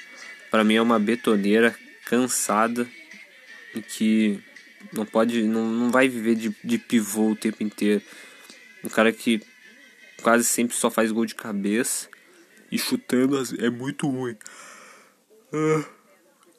para 0.51 0.63
mim, 0.63 0.75
é 0.75 0.81
uma 0.81 0.99
betoneira 0.99 1.75
cansada 2.05 2.87
e 3.73 3.81
que 3.81 4.39
não 4.93 5.05
pode, 5.05 5.43
não, 5.43 5.65
não 5.69 5.91
vai 5.91 6.07
viver 6.07 6.35
de, 6.35 6.55
de 6.63 6.77
pivô 6.77 7.31
o 7.31 7.35
tempo 7.35 7.63
inteiro. 7.63 8.01
Um 8.83 8.89
cara 8.89 9.11
que 9.11 9.41
quase 10.21 10.43
sempre 10.43 10.75
só 10.75 10.91
faz 10.91 11.11
gol 11.11 11.25
de 11.25 11.35
cabeça 11.35 12.09
e 12.71 12.77
chutando 12.77 13.41
é 13.59 13.69
muito 13.69 14.07
ruim. 14.07 14.37
Ah, 15.53 15.85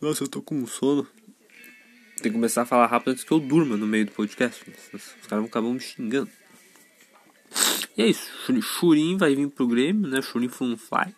nossa, 0.01 0.25
eu 0.25 0.29
tô 0.29 0.43
com 0.43 0.67
sono. 0.67 1.07
Tem 2.21 2.33
que 2.33 2.37
começar 2.37 2.63
a 2.63 2.67
falar 2.67 2.87
rápido 2.87 3.13
antes 3.13 3.25
que 3.25 3.33
eu 3.33 3.39
durma 3.39 3.77
no 3.77 3.87
meio 3.87 4.07
do 4.07 4.13
podcast. 4.13 4.65
Os 4.93 5.27
caras 5.27 5.43
vão 5.43 5.45
acabar 5.45 5.69
me 5.69 5.81
xingando. 5.81 6.31
E 7.97 8.03
é 8.03 8.07
isso. 8.07 8.31
Churin 8.61 9.17
vai 9.17 9.35
vir 9.35 9.49
pro 9.49 9.67
Grêmio, 9.67 10.09
né? 10.09 10.21
Churin 10.23 10.49
Funfly. 10.49 11.15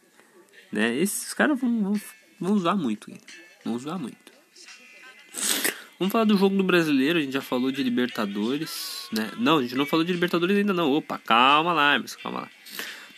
Né? 0.72 0.96
Esses 0.96 1.34
caras 1.34 1.58
vão, 1.60 1.82
vão, 1.82 2.00
vão 2.40 2.52
usar 2.52 2.74
muito. 2.74 3.10
Vão 3.64 3.74
usar 3.74 3.98
muito. 3.98 4.16
Vamos 5.98 6.12
falar 6.12 6.24
do 6.24 6.36
jogo 6.36 6.56
do 6.56 6.64
brasileiro. 6.64 7.18
A 7.18 7.22
gente 7.22 7.32
já 7.32 7.42
falou 7.42 7.70
de 7.70 7.82
Libertadores. 7.82 9.08
Né? 9.12 9.30
Não, 9.38 9.58
a 9.58 9.62
gente 9.62 9.74
não 9.74 9.84
falou 9.84 10.04
de 10.04 10.12
Libertadores 10.12 10.56
ainda 10.56 10.72
não. 10.72 10.90
Opa, 10.92 11.18
calma 11.18 11.72
lá, 11.72 11.98
mas 11.98 12.16
calma 12.16 12.40
lá. 12.40 12.48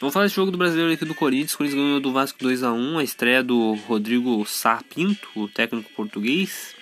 Vamos 0.01 0.13
falar 0.13 0.27
desse 0.27 0.35
jogo 0.35 0.51
do 0.51 0.59
brasileiro 0.59 0.93
aqui 0.93 1.05
do 1.05 1.15
Corinthians. 1.15 1.55
O 1.55 1.59
Corinthians 1.59 1.81
ganhou 1.81 2.01
do 2.01 2.13
Vasco 2.13 2.39
2x1. 2.41 2.99
A 2.99 3.05
estreia 3.05 3.43
do 3.43 3.75
Rodrigo 3.87 4.45
Sá 4.45 4.83
Pinto, 4.93 5.29
o 5.37 5.47
técnico 5.47 5.91
português. 5.95 6.75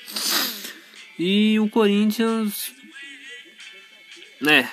E 1.23 1.61
o 1.61 1.69
Corinthians, 1.69 2.73
né, 4.41 4.73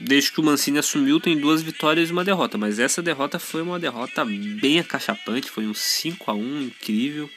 desde 0.00 0.32
que 0.32 0.40
o 0.40 0.42
Mancini 0.42 0.78
assumiu, 0.78 1.20
tem 1.20 1.36
duas 1.36 1.60
vitórias 1.60 2.08
e 2.08 2.12
uma 2.12 2.24
derrota. 2.24 2.56
Mas 2.56 2.78
essa 2.78 3.02
derrota 3.02 3.38
foi 3.38 3.60
uma 3.60 3.78
derrota 3.78 4.24
bem 4.24 4.80
acachapante, 4.80 5.50
foi 5.50 5.66
um 5.66 5.74
5 5.74 6.30
a 6.30 6.34
1 6.34 6.62
incrível. 6.62 7.28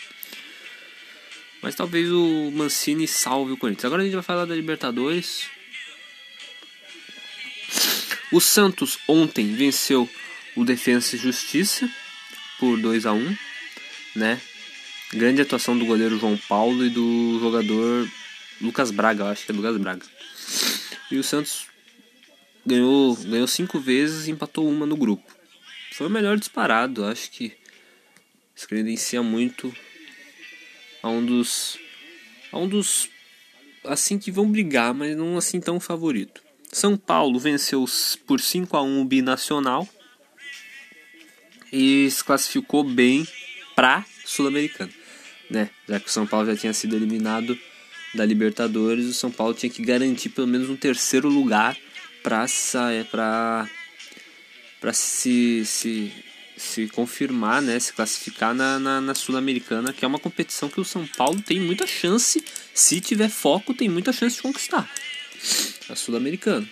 Mas 1.62 1.76
talvez 1.76 2.10
o 2.10 2.50
Mancini 2.52 3.06
salve 3.10 3.52
o 3.52 3.58
Corinthians. 3.58 3.84
Agora 3.84 4.04
a 4.04 4.06
gente 4.06 4.14
vai 4.14 4.24
falar 4.24 4.46
da 4.46 4.56
Libertadores. 4.56 5.50
O 8.32 8.40
Santos 8.40 8.98
ontem 9.06 9.54
venceu 9.54 10.10
o 10.56 10.64
Defensa 10.64 11.18
e 11.18 11.20
Justiça 11.20 11.90
por 12.58 12.80
2 12.80 13.06
a 13.06 13.12
1 13.12 13.36
né? 14.16 14.40
Grande 15.12 15.42
atuação 15.42 15.78
do 15.78 15.86
goleiro 15.86 16.18
João 16.18 16.38
Paulo 16.38 16.86
e 16.86 16.90
do 16.90 17.38
jogador 17.42 18.10
Lucas 18.62 18.92
Braga, 18.92 19.24
eu 19.24 19.28
acho 19.28 19.46
que 19.46 19.52
é 19.52 19.56
Lucas 19.56 19.78
Braga. 19.78 20.06
E 21.12 21.18
o 21.18 21.24
Santos 21.24 21.68
ganhou, 22.66 23.16
ganhou 23.16 23.48
cinco 23.48 23.80
vezes 23.80 24.28
e 24.28 24.32
empatou 24.32 24.68
uma 24.68 24.86
no 24.86 24.98
grupo. 24.98 25.36
Foi 25.94 26.08
o 26.08 26.10
melhor 26.10 26.38
disparado, 26.38 27.06
acho 27.06 27.32
que 27.32 27.54
se 28.56 28.68
credencia 28.68 29.22
muito 29.22 29.74
a 31.04 31.10
um 31.10 31.26
dos 31.26 31.78
a 32.52 32.58
um 32.58 32.68
dos 32.68 33.10
assim 33.84 34.18
que 34.18 34.32
vão 34.32 34.50
brigar, 34.50 34.94
mas 34.94 35.16
não 35.16 35.38
assim 35.38 35.60
tão 35.60 35.80
favorito. 35.80 36.42
São 36.72 36.98
Paulo 36.98 37.40
venceu 37.40 37.86
por 38.26 38.42
5 38.42 38.76
a 38.76 38.82
1 38.82 39.02
o 39.02 39.06
Binacional 39.06 39.88
e 41.72 42.10
se 42.10 42.24
classificou 42.24 42.84
bem 42.84 43.28
para 43.76 44.06
Sul-Americana, 44.26 44.92
né? 45.50 45.70
Já 45.88 46.00
que 46.00 46.08
o 46.08 46.12
São 46.12 46.26
Paulo 46.26 46.48
já 46.48 46.56
tinha 46.56 46.74
sido 46.74 46.96
eliminado 46.96 47.58
da 48.16 48.26
Libertadores, 48.26 49.06
o 49.06 49.14
São 49.14 49.32
Paulo 49.32 49.54
tinha 49.54 49.70
que 49.70 49.84
garantir 49.84 50.30
pelo 50.30 50.48
menos 50.48 50.70
um 50.70 50.76
terceiro 50.76 51.30
lugar 51.30 51.78
para 52.24 52.46
para 53.12 53.70
para 54.80 54.94
se, 54.94 55.64
se 55.66 56.12
se 56.58 56.88
confirmar, 56.88 57.62
né, 57.62 57.80
se 57.80 57.92
classificar 57.92 58.54
na, 58.54 58.80
na, 58.80 59.02
na 59.02 59.14
Sul-Americana, 59.14 59.92
que 59.92 60.06
é 60.06 60.08
uma 60.08 60.20
competição 60.20 60.70
que 60.70 60.80
o 60.80 60.86
São 60.86 61.06
Paulo 61.06 61.42
tem 61.42 61.60
muita 61.60 61.86
chance, 61.86 62.44
se 62.74 63.02
tiver 63.02 63.30
foco, 63.30 63.74
tem 63.74 63.90
muita 63.90 64.14
chance 64.14 64.38
de 64.38 64.42
conquistar 64.42 64.90
a 65.90 65.96
Sul-Americana. 65.96 66.68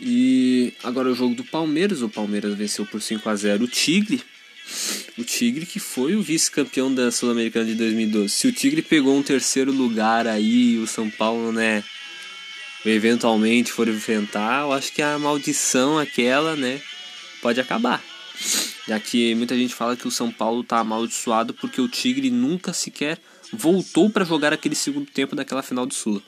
E 0.00 0.72
agora 0.82 1.10
o 1.10 1.14
jogo 1.14 1.34
do 1.34 1.44
Palmeiras. 1.44 2.02
O 2.02 2.08
Palmeiras 2.08 2.54
venceu 2.54 2.86
por 2.86 3.02
5 3.02 3.28
a 3.28 3.34
0 3.34 3.64
o 3.64 3.68
Tigre. 3.68 4.22
O 5.16 5.24
Tigre 5.24 5.66
que 5.66 5.80
foi 5.80 6.14
o 6.14 6.22
vice-campeão 6.22 6.92
da 6.92 7.10
Sul-Americana 7.10 7.66
de 7.66 7.74
2012. 7.74 8.28
Se 8.28 8.46
o 8.46 8.52
Tigre 8.52 8.82
pegou 8.82 9.16
um 9.16 9.22
terceiro 9.22 9.72
lugar 9.72 10.26
aí, 10.26 10.78
o 10.78 10.86
São 10.86 11.10
Paulo, 11.10 11.52
né, 11.52 11.82
eventualmente 12.84 13.72
for 13.72 13.88
enfrentar, 13.88 14.62
eu 14.62 14.72
acho 14.72 14.92
que 14.92 15.02
a 15.02 15.18
maldição 15.18 15.98
aquela, 15.98 16.54
né, 16.54 16.80
pode 17.40 17.60
acabar. 17.60 18.02
Já 18.86 18.98
que 19.00 19.34
muita 19.34 19.56
gente 19.56 19.74
fala 19.74 19.96
que 19.96 20.08
o 20.08 20.10
São 20.10 20.30
Paulo 20.30 20.62
tá 20.62 20.78
amaldiçoado 20.78 21.52
porque 21.52 21.80
o 21.80 21.88
Tigre 21.88 22.30
nunca 22.30 22.72
sequer 22.72 23.18
voltou 23.52 24.08
para 24.10 24.24
jogar 24.24 24.52
aquele 24.52 24.74
segundo 24.74 25.10
tempo 25.10 25.34
daquela 25.34 25.62
final 25.62 25.86
do 25.86 25.94
Sula. 25.94 26.22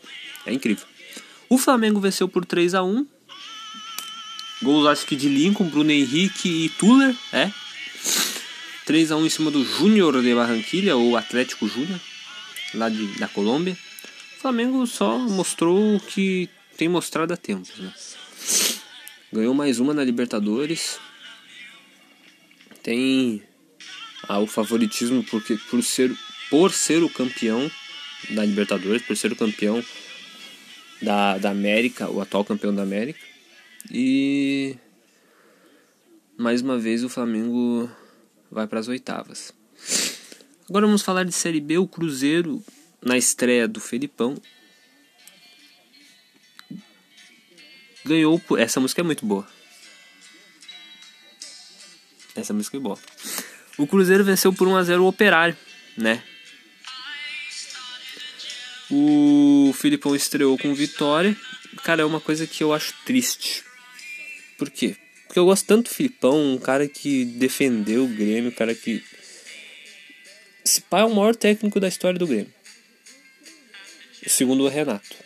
É 0.44 0.52
incrível. 0.52 0.86
O 1.48 1.58
Flamengo 1.58 2.00
venceu 2.00 2.28
por 2.28 2.44
3 2.44 2.74
a 2.74 2.82
1 2.82 3.06
Gols 4.62 4.86
acho 4.86 5.06
que 5.06 5.16
de 5.16 5.28
Lincoln, 5.28 5.68
Bruno 5.68 5.90
Henrique 5.90 6.66
e 6.66 6.68
Tuller, 6.68 7.16
é. 7.32 7.50
3 8.90 9.12
a 9.12 9.16
1 9.16 9.24
em 9.24 9.30
cima 9.30 9.52
do 9.52 9.64
Júnior 9.64 10.20
de 10.20 10.34
Barranquilha, 10.34 10.96
ou 10.96 11.16
Atlético 11.16 11.68
Júnior, 11.68 12.00
lá 12.74 12.88
de, 12.88 13.06
da 13.20 13.28
Colômbia. 13.28 13.78
O 14.36 14.40
Flamengo 14.40 14.84
só 14.84 15.16
mostrou 15.16 15.94
o 15.94 16.00
que 16.00 16.50
tem 16.76 16.88
mostrado 16.88 17.32
há 17.32 17.36
tempos, 17.36 17.78
né? 17.78 17.94
Ganhou 19.32 19.54
mais 19.54 19.78
uma 19.78 19.94
na 19.94 20.02
Libertadores. 20.02 20.98
Tem 22.82 23.40
ah, 24.24 24.40
o 24.40 24.48
favoritismo 24.48 25.22
porque 25.22 25.56
por 25.70 25.84
ser 25.84 26.12
por 26.50 26.72
ser 26.72 27.00
o 27.04 27.08
campeão 27.08 27.70
da 28.30 28.44
Libertadores, 28.44 29.02
por 29.02 29.16
ser 29.16 29.30
o 29.30 29.36
campeão 29.36 29.84
da, 31.00 31.38
da 31.38 31.50
América, 31.50 32.10
o 32.10 32.20
atual 32.20 32.44
campeão 32.44 32.74
da 32.74 32.82
América. 32.82 33.20
E 33.88 34.74
mais 36.36 36.60
uma 36.60 36.76
vez 36.76 37.04
o 37.04 37.08
Flamengo 37.08 37.88
vai 38.50 38.66
para 38.66 38.80
as 38.80 38.88
oitavas. 38.88 39.52
Agora 40.68 40.86
vamos 40.86 41.02
falar 41.02 41.24
de 41.24 41.32
Série 41.32 41.60
B. 41.60 41.78
O 41.78 41.86
Cruzeiro, 41.86 42.62
na 43.02 43.16
estreia 43.16 43.66
do 43.66 43.80
Felipão, 43.80 44.40
ganhou. 48.04 48.40
Essa 48.58 48.80
música 48.80 49.00
é 49.00 49.04
muito 49.04 49.24
boa. 49.24 49.46
Essa 52.34 52.52
música 52.52 52.76
é 52.76 52.80
boa. 52.80 52.98
O 53.78 53.86
Cruzeiro 53.86 54.24
venceu 54.24 54.52
por 54.52 54.68
1x0 54.68 55.00
o 55.00 55.06
Operário, 55.06 55.56
né? 55.96 56.22
O 58.90 59.72
Filipão 59.74 60.14
estreou 60.14 60.58
com 60.58 60.74
vitória. 60.74 61.36
Cara, 61.84 62.02
é 62.02 62.04
uma 62.04 62.20
coisa 62.20 62.46
que 62.46 62.62
eu 62.62 62.72
acho 62.72 62.92
triste. 63.04 63.64
Por 64.58 64.68
quê? 64.68 64.96
Porque 65.30 65.38
eu 65.38 65.44
gosto 65.44 65.64
tanto 65.64 65.88
do 65.88 65.94
Filipão, 65.94 66.54
um 66.54 66.58
cara 66.58 66.88
que 66.88 67.24
defendeu 67.24 68.02
o 68.02 68.08
Grêmio, 68.08 68.50
um 68.50 68.52
cara 68.52 68.74
que. 68.74 69.00
Esse 70.64 70.80
pai 70.80 71.02
é 71.02 71.04
o 71.04 71.14
maior 71.14 71.36
técnico 71.36 71.78
da 71.78 71.86
história 71.86 72.18
do 72.18 72.26
Grêmio. 72.26 72.52
Segundo 74.26 74.64
o 74.64 74.68
Renato. 74.68 75.16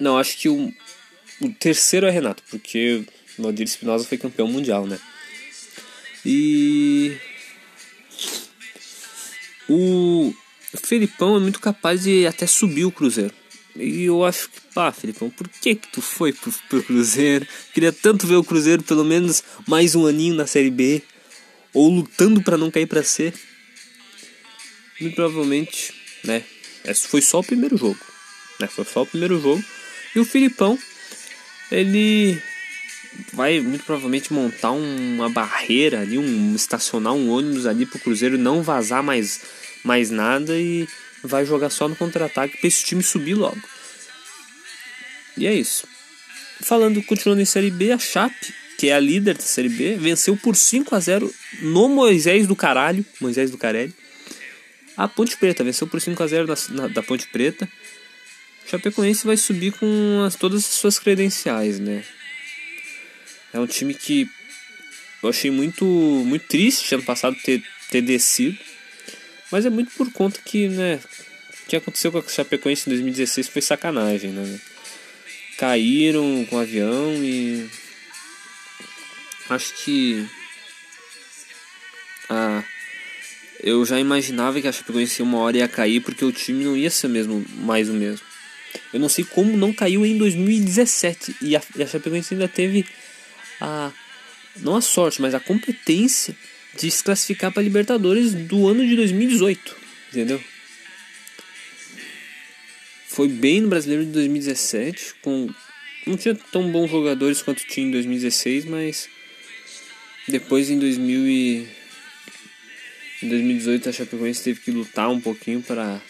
Não, 0.00 0.16
acho 0.16 0.38
que 0.38 0.48
o, 0.48 0.72
o 1.38 1.52
terceiro 1.52 2.06
é 2.06 2.10
Renato, 2.10 2.42
porque 2.48 3.04
o 3.38 3.42
Valdir 3.42 3.66
Espinosa 3.66 4.08
foi 4.08 4.16
campeão 4.16 4.48
mundial, 4.48 4.86
né? 4.86 4.98
E. 6.24 7.14
O 9.68 10.34
Felipão 10.82 11.36
é 11.36 11.40
muito 11.40 11.60
capaz 11.60 12.04
de 12.04 12.26
até 12.26 12.46
subir 12.46 12.86
o 12.86 12.90
Cruzeiro. 12.90 13.34
E 13.76 14.04
eu 14.04 14.24
acho 14.24 14.50
que, 14.50 14.60
pá, 14.74 14.92
Felipão, 14.92 15.30
por 15.30 15.48
que 15.48 15.74
que 15.74 15.88
tu 15.88 16.02
foi 16.02 16.32
pro, 16.32 16.52
pro 16.68 16.82
Cruzeiro? 16.82 17.46
Queria 17.72 17.92
tanto 17.92 18.26
ver 18.26 18.36
o 18.36 18.44
Cruzeiro 18.44 18.82
pelo 18.82 19.04
menos 19.04 19.42
mais 19.66 19.94
um 19.94 20.06
aninho 20.06 20.34
na 20.34 20.46
Série 20.46 20.70
B. 20.70 21.02
Ou 21.72 21.88
lutando 21.88 22.42
para 22.42 22.58
não 22.58 22.70
cair 22.70 22.86
pra 22.86 23.02
C. 23.02 23.32
Muito 25.00 25.14
provavelmente, 25.14 25.94
né? 26.22 26.44
Esse 26.84 27.08
foi 27.08 27.22
só 27.22 27.40
o 27.40 27.44
primeiro 27.44 27.76
jogo. 27.76 27.98
Né? 28.60 28.66
Foi 28.66 28.84
só 28.84 29.02
o 29.02 29.06
primeiro 29.06 29.40
jogo. 29.40 29.64
E 30.14 30.20
o 30.20 30.24
Filipão, 30.24 30.78
ele 31.70 32.40
vai 33.32 33.60
muito 33.60 33.84
provavelmente 33.84 34.32
montar 34.32 34.72
uma 34.72 35.28
barreira 35.28 36.00
ali, 36.00 36.18
um 36.18 36.54
estacionar 36.54 37.14
um 37.14 37.30
ônibus 37.30 37.66
ali 37.66 37.86
pro 37.86 37.98
Cruzeiro 37.98 38.38
não 38.38 38.62
vazar 38.62 39.02
mais, 39.02 39.40
mais 39.82 40.10
nada 40.10 40.58
e 40.58 40.86
vai 41.22 41.44
jogar 41.44 41.70
só 41.70 41.88
no 41.88 41.96
contra-ataque 41.96 42.58
para 42.58 42.68
esse 42.68 42.84
time 42.84 43.02
subir 43.02 43.34
logo. 43.34 43.62
E 45.36 45.46
é 45.46 45.54
isso. 45.54 45.86
Falando, 46.60 47.02
continuando 47.02 47.40
em 47.40 47.46
Série 47.46 47.70
B, 47.70 47.92
a 47.92 47.98
Chape, 47.98 48.54
que 48.78 48.88
é 48.88 48.94
a 48.94 49.00
líder 49.00 49.34
da 49.34 49.42
Série 49.42 49.68
B, 49.68 49.96
venceu 49.96 50.36
por 50.36 50.56
5 50.56 50.94
a 50.94 51.00
0 51.00 51.32
no 51.60 51.88
Moisés 51.88 52.46
do 52.46 52.56
Caralho, 52.56 53.04
Moisés 53.20 53.50
do 53.50 53.58
Carelli. 53.58 53.94
A 54.96 55.08
Ponte 55.08 55.36
Preta 55.36 55.64
venceu 55.64 55.86
por 55.86 56.00
5 56.00 56.22
a 56.22 56.26
0 56.26 56.46
na, 56.46 56.82
na, 56.82 56.88
da 56.88 57.02
Ponte 57.02 57.26
Preta. 57.28 57.68
O 58.66 58.70
Chapecoense 58.70 59.26
vai 59.26 59.36
subir 59.36 59.72
com 59.72 60.22
as, 60.26 60.36
todas 60.36 60.64
as 60.64 60.74
suas 60.74 60.98
credenciais, 60.98 61.78
né? 61.78 62.04
É 63.52 63.58
um 63.58 63.66
time 63.66 63.94
que 63.94 64.28
eu 65.22 65.28
achei 65.28 65.50
muito, 65.50 65.84
muito 65.84 66.46
triste 66.46 66.94
ano 66.94 67.04
passado 67.04 67.36
ter, 67.44 67.62
ter 67.90 68.02
descido. 68.02 68.58
Mas 69.52 69.66
é 69.66 69.70
muito 69.70 69.92
por 69.92 70.10
conta 70.10 70.40
que, 70.42 70.66
né? 70.68 70.98
O 71.62 71.66
que 71.68 71.76
aconteceu 71.76 72.10
com 72.10 72.18
a 72.18 72.22
Chapecoense 72.22 72.88
em 72.88 72.92
2016 72.92 73.48
foi 73.48 73.60
sacanagem, 73.60 74.30
né? 74.30 74.58
Caíram 75.58 76.46
com 76.48 76.56
o 76.56 76.58
avião 76.58 77.12
e. 77.22 77.68
Acho 79.50 79.74
que. 79.84 80.26
Ah, 82.30 82.64
eu 83.62 83.84
já 83.84 84.00
imaginava 84.00 84.58
que 84.58 84.66
a 84.66 84.72
Chapecoense 84.72 85.22
uma 85.22 85.38
hora 85.38 85.58
ia 85.58 85.68
cair 85.68 86.00
porque 86.00 86.24
o 86.24 86.32
time 86.32 86.64
não 86.64 86.74
ia 86.74 86.90
ser 86.90 87.08
mesmo 87.08 87.44
mais 87.58 87.90
o 87.90 87.92
mesmo. 87.92 88.26
Eu 88.90 88.98
não 88.98 89.08
sei 89.08 89.22
como 89.22 89.54
não 89.54 89.70
caiu 89.70 90.06
em 90.06 90.16
2017 90.16 91.36
e 91.42 91.54
a, 91.54 91.62
e 91.76 91.82
a 91.82 91.86
Chapecoense 91.86 92.32
ainda 92.32 92.48
teve 92.48 92.86
a 93.60 93.92
não 94.56 94.76
a 94.76 94.80
sorte, 94.80 95.20
mas 95.20 95.34
a 95.34 95.40
competência 95.40 96.34
de 96.74 96.90
se 96.90 97.02
classificar 97.02 97.52
para 97.52 97.62
Libertadores 97.62 98.34
do 98.34 98.68
ano 98.68 98.86
de 98.86 98.96
2018, 98.96 99.76
entendeu? 100.10 100.42
Foi 103.08 103.28
bem 103.28 103.60
no 103.60 103.68
Brasileiro 103.68 104.04
de 104.06 104.12
2017, 104.12 105.14
com 105.22 105.48
não 106.06 106.16
tinha 106.16 106.34
tão 106.34 106.70
bons 106.70 106.90
jogadores 106.90 107.42
quanto 107.42 107.64
tinha 107.64 107.86
em 107.86 107.90
2016, 107.90 108.64
mas 108.64 109.08
depois 110.26 110.70
em 110.70 110.78
2000 110.78 111.28
e 111.28 111.68
em 113.22 113.28
2018 113.28 113.88
a 113.88 113.92
Chapecoense 113.92 114.42
teve 114.42 114.60
que 114.60 114.70
lutar 114.70 115.10
um 115.10 115.20
pouquinho 115.20 115.62
para 115.62 116.00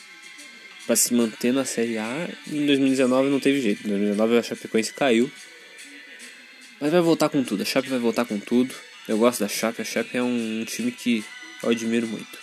para 0.87 0.96
se 0.96 1.14
manter 1.14 1.53
na 1.53 1.64
Série 1.64 1.98
A. 1.98 2.29
Em 2.51 2.66
2019 2.66 3.31
não 3.31 3.38
teve 3.38 3.61
jeito. 3.61 3.87
Em 3.87 3.90
2019 3.90 4.38
a 4.38 4.42
Chapecoense 4.42 4.92
caiu 4.92 5.31
mas 6.83 6.90
vai 6.90 7.01
voltar 7.01 7.29
com 7.29 7.44
tudo, 7.44 7.62
a 7.62 7.64
Chape 7.64 7.88
vai 7.88 8.01
voltar 8.01 8.25
com 8.25 8.40
tudo. 8.40 8.75
Eu 9.08 9.18
gosto 9.18 9.40
da 9.40 9.48
Chape, 9.48 9.82
a 9.82 9.84
Chape 9.84 10.16
é 10.16 10.22
um, 10.22 10.64
time 10.64 10.92
que 10.92 11.24
eu 11.62 11.70
admiro 11.70 12.06
muito. 12.06 12.38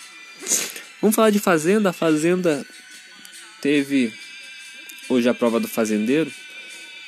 Vamos 1.01 1.15
falar 1.15 1.29
de 1.29 1.39
Fazenda. 1.39 1.91
A 1.91 1.93
Fazenda 1.93 2.65
teve 3.61 4.13
hoje 5.07 5.29
a 5.29 5.33
prova 5.33 5.59
do 5.59 5.67
fazendeiro 5.67 6.31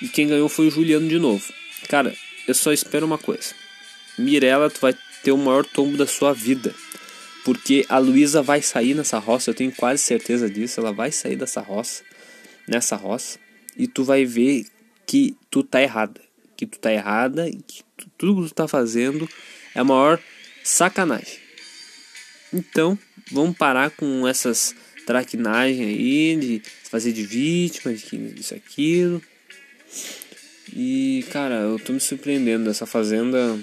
e 0.01 0.07
quem 0.07 0.27
ganhou 0.27 0.47
foi 0.47 0.67
o 0.67 0.71
Juliano 0.71 1.07
de 1.07 1.19
novo. 1.19 1.53
Cara, 1.89 2.15
eu 2.47 2.53
só 2.53 2.71
espero 2.71 3.05
uma 3.05 3.17
coisa. 3.17 3.53
Mirella, 4.17 4.69
tu 4.69 4.79
vai 4.79 4.95
ter 5.21 5.33
o 5.33 5.37
maior 5.37 5.65
tombo 5.65 5.97
da 5.97 6.07
sua 6.07 6.33
vida. 6.33 6.73
Porque 7.43 7.85
a 7.89 7.97
Luísa 7.97 8.41
vai 8.41 8.61
sair 8.61 8.93
nessa 8.93 9.17
roça, 9.17 9.49
eu 9.49 9.55
tenho 9.55 9.71
quase 9.71 10.01
certeza 10.01 10.49
disso. 10.49 10.79
Ela 10.79 10.93
vai 10.93 11.11
sair 11.11 11.35
dessa 11.35 11.59
roça, 11.59 12.03
nessa 12.67 12.95
roça, 12.95 13.37
e 13.75 13.87
tu 13.87 14.03
vai 14.03 14.25
ver 14.25 14.65
que 15.05 15.35
tu 15.49 15.61
tá 15.61 15.81
errada 15.81 16.21
que 16.65 16.77
tu 16.77 16.79
tá 16.79 16.91
errada 16.91 17.47
e 17.47 17.55
que 17.55 17.83
tu, 17.97 18.07
tudo 18.17 18.43
que 18.43 18.49
tu 18.49 18.55
tá 18.55 18.67
fazendo 18.67 19.27
é 19.73 19.79
a 19.79 19.83
maior 19.83 20.19
sacanagem. 20.63 21.39
Então, 22.53 22.97
vamos 23.31 23.57
parar 23.57 23.91
com 23.91 24.27
essas 24.27 24.75
traquinagens 25.05 25.87
aí, 25.87 26.35
de 26.35 26.61
fazer 26.83 27.13
de 27.13 27.23
vítima, 27.23 27.93
de 27.93 28.39
isso, 28.39 28.53
aquilo. 28.53 29.21
E, 30.73 31.25
cara, 31.31 31.55
eu 31.55 31.79
tô 31.79 31.93
me 31.93 31.99
surpreendendo 31.99 32.65
dessa 32.65 32.85
fazenda. 32.85 33.59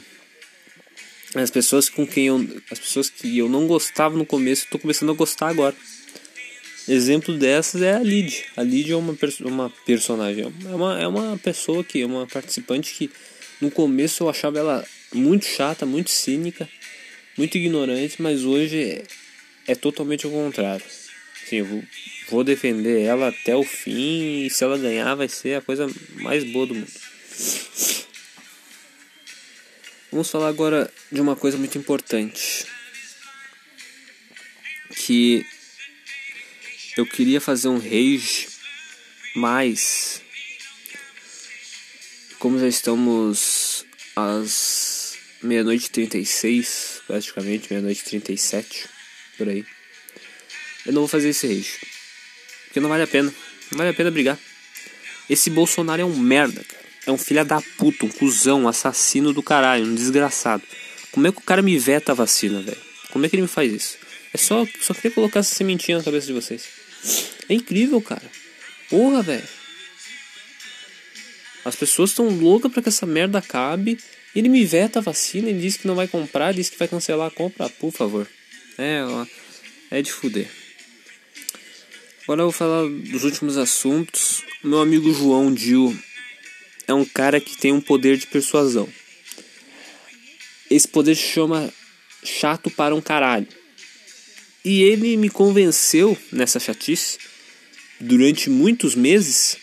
As 1.35 1.51
pessoas 1.51 1.89
com 1.89 2.07
quem 2.07 2.27
eu. 2.27 2.47
As 2.71 2.79
pessoas 2.79 3.11
que 3.11 3.39
eu 3.39 3.49
não 3.49 3.67
gostava 3.67 4.17
no 4.17 4.27
começo, 4.27 4.65
eu 4.67 4.71
tô 4.71 4.79
começando 4.79 5.13
a 5.13 5.15
gostar 5.15 5.49
agora. 5.49 5.77
Exemplo 6.89 7.37
dessas 7.37 7.83
é 7.83 7.95
a 7.95 7.99
Lid. 7.99 8.47
A 8.57 8.63
Lid 8.63 8.91
é 8.91 8.97
uma, 8.97 9.15
perso 9.15 9.47
uma 9.47 9.69
personagem, 9.85 10.51
é 10.65 10.75
uma, 10.75 10.99
é 10.99 11.07
uma 11.07 11.37
pessoa 11.37 11.85
que 11.85 12.01
é 12.01 12.07
uma 12.07 12.27
participante 12.27 12.95
que 12.95 13.11
no 13.61 13.71
começo 13.71 14.23
eu 14.23 14.31
achava 14.31 14.59
ela 14.59 14.87
muito 15.13 15.45
chata, 15.45 15.85
muito 15.85 16.09
cínica, 16.09 16.67
muito 17.37 17.59
ignorante, 17.59 18.23
mas 18.23 18.43
hoje 18.43 18.83
é, 18.83 19.03
é 19.67 19.75
totalmente 19.75 20.27
o 20.27 20.31
contrário. 20.31 20.85
Sim, 21.45 21.61
vou, 21.61 21.83
vou 22.31 22.43
defender 22.43 23.03
ela 23.03 23.29
até 23.29 23.55
o 23.55 23.65
fim 23.65 24.47
e 24.47 24.51
se 24.51 24.65
ela 24.65 24.79
ganhar 24.79 25.15
vai 25.15 25.29
ser 25.29 25.59
a 25.59 25.61
coisa 25.61 25.87
mais 26.15 26.43
boa 26.45 26.67
do 26.67 26.75
mundo. 26.75 26.93
Vamos 30.11 30.31
falar 30.31 30.49
agora 30.49 30.91
de 31.13 31.21
uma 31.21 31.37
coisa 31.37 31.59
muito 31.59 31.77
importante. 31.77 32.65
Que 35.05 35.45
eu 36.99 37.07
queria 37.07 37.41
fazer 37.41 37.69
um 37.69 37.79
rage, 37.79 38.49
mas 39.37 40.21
como 42.41 42.59
já 42.59 42.67
estamos 42.67 43.87
às 44.17 45.17
meia-noite 45.41 45.87
e 45.87 45.91
36, 45.91 47.03
praticamente, 47.07 47.69
meia-noite 47.71 48.01
e 48.01 48.05
37, 48.05 48.89
por 49.37 49.49
aí. 49.49 49.65
Eu 50.85 50.93
não 50.93 51.03
vou 51.03 51.09
fazer 51.09 51.29
esse 51.29 51.47
rage. 51.47 51.79
Porque 52.65 52.81
não 52.81 52.89
vale 52.89 53.05
a 53.05 53.07
pena. 53.07 53.33
Não 53.71 53.79
vale 53.79 53.91
a 53.91 53.95
pena 53.95 54.11
brigar. 54.11 54.37
Esse 55.31 55.51
Bolsonaro 55.51 56.03
é 56.03 56.05
um 56.05 56.17
merda, 56.17 56.65
cara. 56.65 56.85
É 57.07 57.13
um 57.13 57.19
filho 57.19 57.45
da 57.45 57.63
puta, 57.77 58.07
um 58.07 58.09
cuzão, 58.09 58.65
um 58.65 58.69
assassino 58.69 59.33
do 59.33 59.43
caralho, 59.43 59.87
um 59.87 59.95
desgraçado. 59.95 60.65
Como 61.13 61.29
é 61.29 61.31
que 61.31 61.39
o 61.39 61.43
cara 61.43 61.63
me 61.63 61.79
veta 61.79 62.11
a 62.11 62.15
vacina, 62.17 62.61
velho? 62.61 62.77
Como 63.11 63.25
é 63.25 63.29
que 63.29 63.37
ele 63.37 63.43
me 63.43 63.49
faz 63.49 63.73
isso? 63.73 63.99
É 64.35 64.37
só, 64.37 64.67
só 64.81 64.93
queria 64.93 65.13
colocar 65.13 65.41
essa 65.41 65.55
sementinha 65.55 65.99
na 65.99 66.03
cabeça 66.03 66.27
de 66.27 66.33
vocês. 66.33 66.78
É 67.49 67.55
incrível, 67.55 68.01
cara. 68.01 68.31
Porra, 68.89 69.23
velho. 69.23 69.49
As 71.65 71.77
pessoas 71.77 72.11
estão 72.11 72.29
loucas 72.29 72.73
para 72.73 72.83
que 72.83 72.89
essa 72.89 73.07
merda 73.07 73.39
acabe. 73.39 73.99
Ele 74.35 74.49
me 74.49 74.65
veta 74.65 74.99
a 74.99 75.03
vacina, 75.03 75.49
ele 75.49 75.61
diz 75.61 75.77
que 75.77 75.87
não 75.87 75.95
vai 75.95 76.07
comprar, 76.07 76.53
diz 76.53 76.71
que 76.71 76.79
vai 76.79 76.89
cancelar 76.89 77.29
a 77.29 77.31
compra, 77.31 77.69
por 77.69 77.93
favor. 77.93 78.27
É, 78.79 79.01
é 79.91 80.03
de 80.03 80.13
fuder. 80.13 80.49
Agora 82.23 82.43
eu 82.43 82.47
vou 82.47 82.53
falar 82.53 82.87
dos 82.87 83.25
últimos 83.25 83.57
assuntos. 83.57 84.43
Meu 84.63 84.81
amigo 84.81 85.13
João 85.13 85.53
Dil 85.53 85.97
é 86.87 86.95
um 86.95 87.05
cara 87.05 87.41
que 87.41 87.57
tem 87.57 87.73
um 87.73 87.81
poder 87.81 88.17
de 88.17 88.27
persuasão. 88.27 88.89
Esse 90.71 90.87
poder 90.87 91.15
se 91.15 91.23
chama 91.23 91.73
chato 92.23 92.71
para 92.71 92.95
um 92.95 93.01
caralho. 93.01 93.49
E 94.65 94.83
ele 94.83 95.17
me 95.17 95.31
convenceu 95.31 96.17
nessa 96.33 96.59
chatice 96.59 97.19
durante 98.01 98.51
muitos 98.51 98.95
meses 98.95 99.57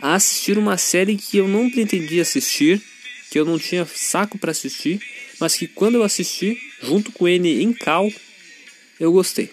a 0.00 0.14
assistir 0.14 0.58
uma 0.58 0.76
série 0.76 1.16
que 1.16 1.38
eu 1.38 1.48
não 1.48 1.70
pretendia 1.70 2.22
assistir, 2.22 2.82
que 3.30 3.38
eu 3.38 3.44
não 3.44 3.58
tinha 3.58 3.86
saco 3.86 4.38
para 4.38 4.50
assistir, 4.50 5.00
mas 5.38 5.54
que 5.54 5.66
quando 5.66 5.96
eu 5.96 6.02
assisti, 6.02 6.58
junto 6.82 7.12
com 7.12 7.26
ele 7.26 7.62
em 7.62 7.72
cal, 7.72 8.10
eu 8.98 9.12
gostei. 9.12 9.50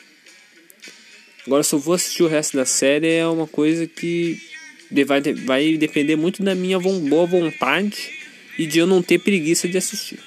Agora, 1.45 1.63
eu 1.69 1.79
vou 1.79 1.93
assistir 1.93 2.23
o 2.23 2.27
resto 2.27 2.55
da 2.55 2.65
série, 2.65 3.07
é 3.07 3.27
uma 3.27 3.47
coisa 3.47 3.85
que 3.85 4.41
vai, 5.05 5.21
vai 5.21 5.77
depender 5.77 6.15
muito 6.15 6.41
da 6.41 6.55
minha 6.55 6.79
boa 6.79 7.25
vontade 7.25 8.11
e 8.57 8.65
de 8.65 8.79
eu 8.79 8.87
não 8.87 9.01
ter 9.01 9.19
preguiça 9.19 9.67
de 9.67 9.77
assistir. 9.77 10.19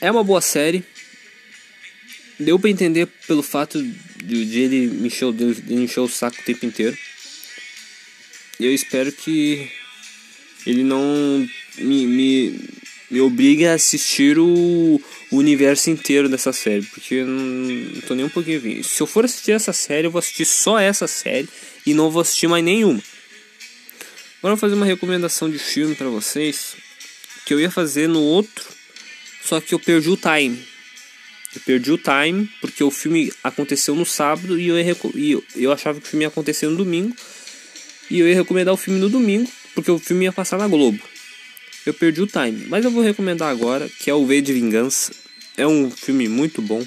É 0.00 0.10
uma 0.10 0.22
boa 0.22 0.40
série. 0.40 0.84
Deu 2.38 2.58
para 2.58 2.70
entender 2.70 3.06
pelo 3.26 3.42
fato 3.42 3.82
de, 3.82 4.44
de 4.44 4.60
ele 4.60 4.86
me 4.86 5.08
encher, 5.08 6.00
o 6.00 6.08
saco 6.08 6.40
o 6.40 6.44
tempo 6.44 6.64
inteiro. 6.64 6.96
Eu 8.60 8.72
espero 8.72 9.10
que 9.10 9.70
ele 10.66 10.82
não 10.82 11.48
me, 11.78 12.06
me, 12.06 12.60
me 13.10 13.20
obrigue 13.20 13.66
a 13.66 13.74
assistir 13.74 14.38
o, 14.38 15.00
o 15.30 15.36
universo 15.36 15.90
inteiro 15.90 16.28
dessa 16.28 16.52
série, 16.52 16.84
porque 16.86 17.16
eu 17.16 17.26
não, 17.26 17.44
não 17.44 18.00
tô 18.02 18.14
nem 18.14 18.24
um 18.24 18.30
pouquinho 18.30 18.60
vindo. 18.60 18.84
Se 18.84 19.00
eu 19.00 19.06
for 19.06 19.24
assistir 19.24 19.52
essa 19.52 19.72
série, 19.72 20.06
eu 20.06 20.10
vou 20.10 20.18
assistir 20.18 20.44
só 20.44 20.78
essa 20.78 21.06
série 21.06 21.48
e 21.84 21.94
não 21.94 22.10
vou 22.10 22.22
assistir 22.22 22.46
mais 22.46 22.64
nenhuma. 22.64 23.02
Agora 24.38 24.52
eu 24.52 24.56
vou 24.56 24.58
fazer 24.58 24.74
uma 24.74 24.86
recomendação 24.86 25.50
de 25.50 25.58
filme 25.58 25.94
para 25.96 26.08
vocês 26.08 26.76
que 27.44 27.52
eu 27.52 27.60
ia 27.60 27.70
fazer 27.70 28.08
no 28.08 28.20
outro, 28.20 28.64
só 29.42 29.60
que 29.60 29.74
eu 29.74 29.80
perdi 29.80 30.10
o 30.10 30.16
time. 30.16 30.62
Eu 31.54 31.60
perdi 31.62 31.90
o 31.90 31.98
time 31.98 32.48
porque 32.60 32.84
o 32.84 32.90
filme 32.90 33.32
aconteceu 33.42 33.94
no 33.94 34.04
sábado 34.04 34.58
e 34.58 34.68
eu, 34.68 34.78
e 35.14 35.32
eu, 35.32 35.44
eu 35.56 35.72
achava 35.72 36.00
que 36.00 36.06
o 36.06 36.10
filme 36.10 36.24
ia 36.24 36.28
acontecer 36.28 36.66
no 36.66 36.76
domingo. 36.76 37.14
E 38.10 38.20
eu 38.20 38.28
ia 38.28 38.34
recomendar 38.34 38.72
o 38.72 38.76
filme 38.76 39.00
no 39.00 39.08
domingo 39.08 39.50
porque 39.74 39.90
o 39.90 39.98
filme 39.98 40.24
ia 40.24 40.32
passar 40.32 40.58
na 40.58 40.68
Globo 40.68 41.02
eu 41.88 41.94
perdi 41.94 42.20
o 42.20 42.26
time. 42.26 42.66
Mas 42.68 42.84
eu 42.84 42.90
vou 42.90 43.02
recomendar 43.02 43.48
agora, 43.48 43.88
que 43.88 44.10
é 44.10 44.14
o 44.14 44.26
V 44.26 44.40
de 44.42 44.52
Vingança. 44.52 45.12
É 45.56 45.66
um 45.66 45.90
filme 45.90 46.28
muito 46.28 46.60
bom. 46.60 46.86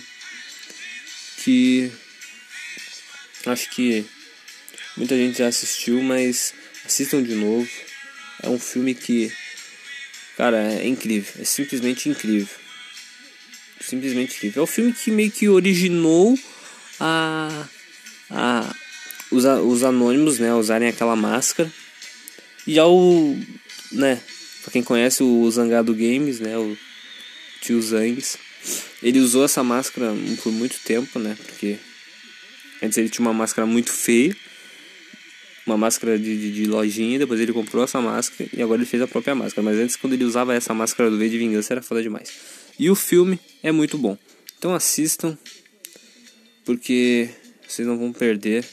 Que 1.37 1.91
acho 3.45 3.69
que 3.71 4.05
muita 4.95 5.17
gente 5.17 5.39
já 5.39 5.47
assistiu, 5.47 6.01
mas 6.03 6.53
assistam 6.85 7.23
de 7.23 7.33
novo. 7.33 7.67
É 8.43 8.49
um 8.49 8.59
filme 8.59 8.93
que, 8.93 9.31
cara, 10.37 10.73
é 10.73 10.87
incrível. 10.87 11.33
É 11.39 11.45
simplesmente 11.45 12.07
incrível. 12.07 12.60
Simplesmente 13.81 14.35
incrível. 14.35 14.61
É 14.61 14.63
o 14.63 14.67
filme 14.67 14.93
que 14.93 15.11
meio 15.11 15.31
que 15.31 15.49
originou 15.49 16.37
a, 16.99 17.67
a 18.29 18.75
os, 19.31 19.45
os 19.45 19.83
anônimos, 19.83 20.39
né, 20.39 20.53
usarem 20.53 20.87
aquela 20.87 21.15
máscara. 21.15 21.71
E 22.67 22.77
ao, 22.77 22.95
né, 23.91 24.21
Pra 24.61 24.71
quem 24.71 24.83
conhece 24.83 25.23
o 25.23 25.49
Zangado 25.49 25.93
Games, 25.93 26.39
né? 26.39 26.57
O 26.57 26.77
tio 27.61 27.81
Zangs. 27.81 28.37
Ele 29.01 29.19
usou 29.19 29.43
essa 29.43 29.63
máscara 29.63 30.13
por 30.43 30.51
muito 30.51 30.79
tempo, 30.83 31.17
né? 31.17 31.35
Porque 31.45 31.77
antes 32.81 32.97
ele 32.97 33.09
tinha 33.09 33.25
uma 33.25 33.33
máscara 33.33 33.65
muito 33.65 33.91
feia. 33.91 34.35
Uma 35.65 35.77
máscara 35.77 36.17
de, 36.17 36.37
de, 36.37 36.51
de 36.51 36.65
lojinha, 36.65 37.19
depois 37.19 37.39
ele 37.39 37.53
comprou 37.53 37.83
essa 37.83 38.01
máscara 38.01 38.49
e 38.51 38.61
agora 38.61 38.79
ele 38.79 38.89
fez 38.89 39.01
a 39.01 39.07
própria 39.07 39.35
máscara. 39.35 39.63
Mas 39.63 39.77
antes, 39.77 39.95
quando 39.95 40.13
ele 40.13 40.23
usava 40.23 40.55
essa 40.55 40.73
máscara 40.73 41.09
do 41.09 41.17
V 41.17 41.29
de 41.29 41.37
Vingança, 41.37 41.73
era 41.73 41.81
foda 41.81 42.01
demais. 42.01 42.31
E 42.79 42.89
o 42.89 42.95
filme 42.95 43.39
é 43.63 43.71
muito 43.71 43.97
bom. 43.97 44.17
Então 44.57 44.73
assistam, 44.73 45.37
porque 46.65 47.29
vocês 47.67 47.87
não 47.87 47.97
vão 47.97 48.11
perder 48.11 48.65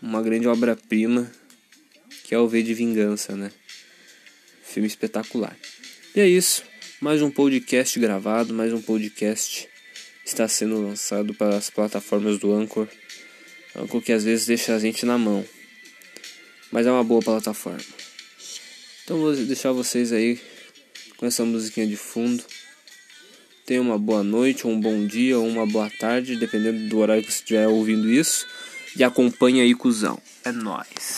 uma 0.00 0.22
grande 0.22 0.46
obra-prima 0.46 1.30
que 2.24 2.34
é 2.34 2.38
o 2.38 2.48
V 2.48 2.62
de 2.62 2.74
Vingança, 2.74 3.36
né? 3.36 3.52
Filme 4.62 4.86
espetacular. 4.86 5.56
E 6.14 6.20
é 6.20 6.28
isso. 6.28 6.64
Mais 7.00 7.20
um 7.20 7.30
podcast 7.30 7.98
gravado, 7.98 8.54
mais 8.54 8.72
um 8.72 8.80
podcast 8.80 9.68
está 10.24 10.48
sendo 10.48 10.80
lançado 10.80 11.34
para 11.34 11.56
as 11.56 11.68
plataformas 11.68 12.38
do 12.38 12.52
Anchor. 12.52 12.88
Anchor 13.76 14.00
que 14.00 14.12
às 14.12 14.24
vezes 14.24 14.46
deixa 14.46 14.74
a 14.74 14.78
gente 14.78 15.04
na 15.04 15.18
mão. 15.18 15.44
Mas 16.72 16.86
é 16.86 16.90
uma 16.90 17.04
boa 17.04 17.20
plataforma. 17.20 17.84
Então 19.04 19.18
vou 19.18 19.36
deixar 19.36 19.72
vocês 19.72 20.12
aí 20.12 20.40
com 21.16 21.26
essa 21.26 21.44
musiquinha 21.44 21.86
de 21.86 21.96
fundo. 21.96 22.42
Tenha 23.66 23.80
uma 23.80 23.98
boa 23.98 24.22
noite, 24.22 24.66
um 24.66 24.78
bom 24.78 25.06
dia 25.06 25.38
ou 25.38 25.46
uma 25.46 25.64
boa 25.64 25.88
tarde, 25.98 26.36
dependendo 26.36 26.86
do 26.86 26.98
horário 26.98 27.22
que 27.22 27.32
você 27.32 27.38
estiver 27.38 27.66
ouvindo 27.66 28.10
isso. 28.10 28.46
E 28.94 29.02
acompanhe 29.02 29.62
aí, 29.62 29.74
cuzão. 29.74 30.20
É 30.44 30.52
nóis. 30.52 31.13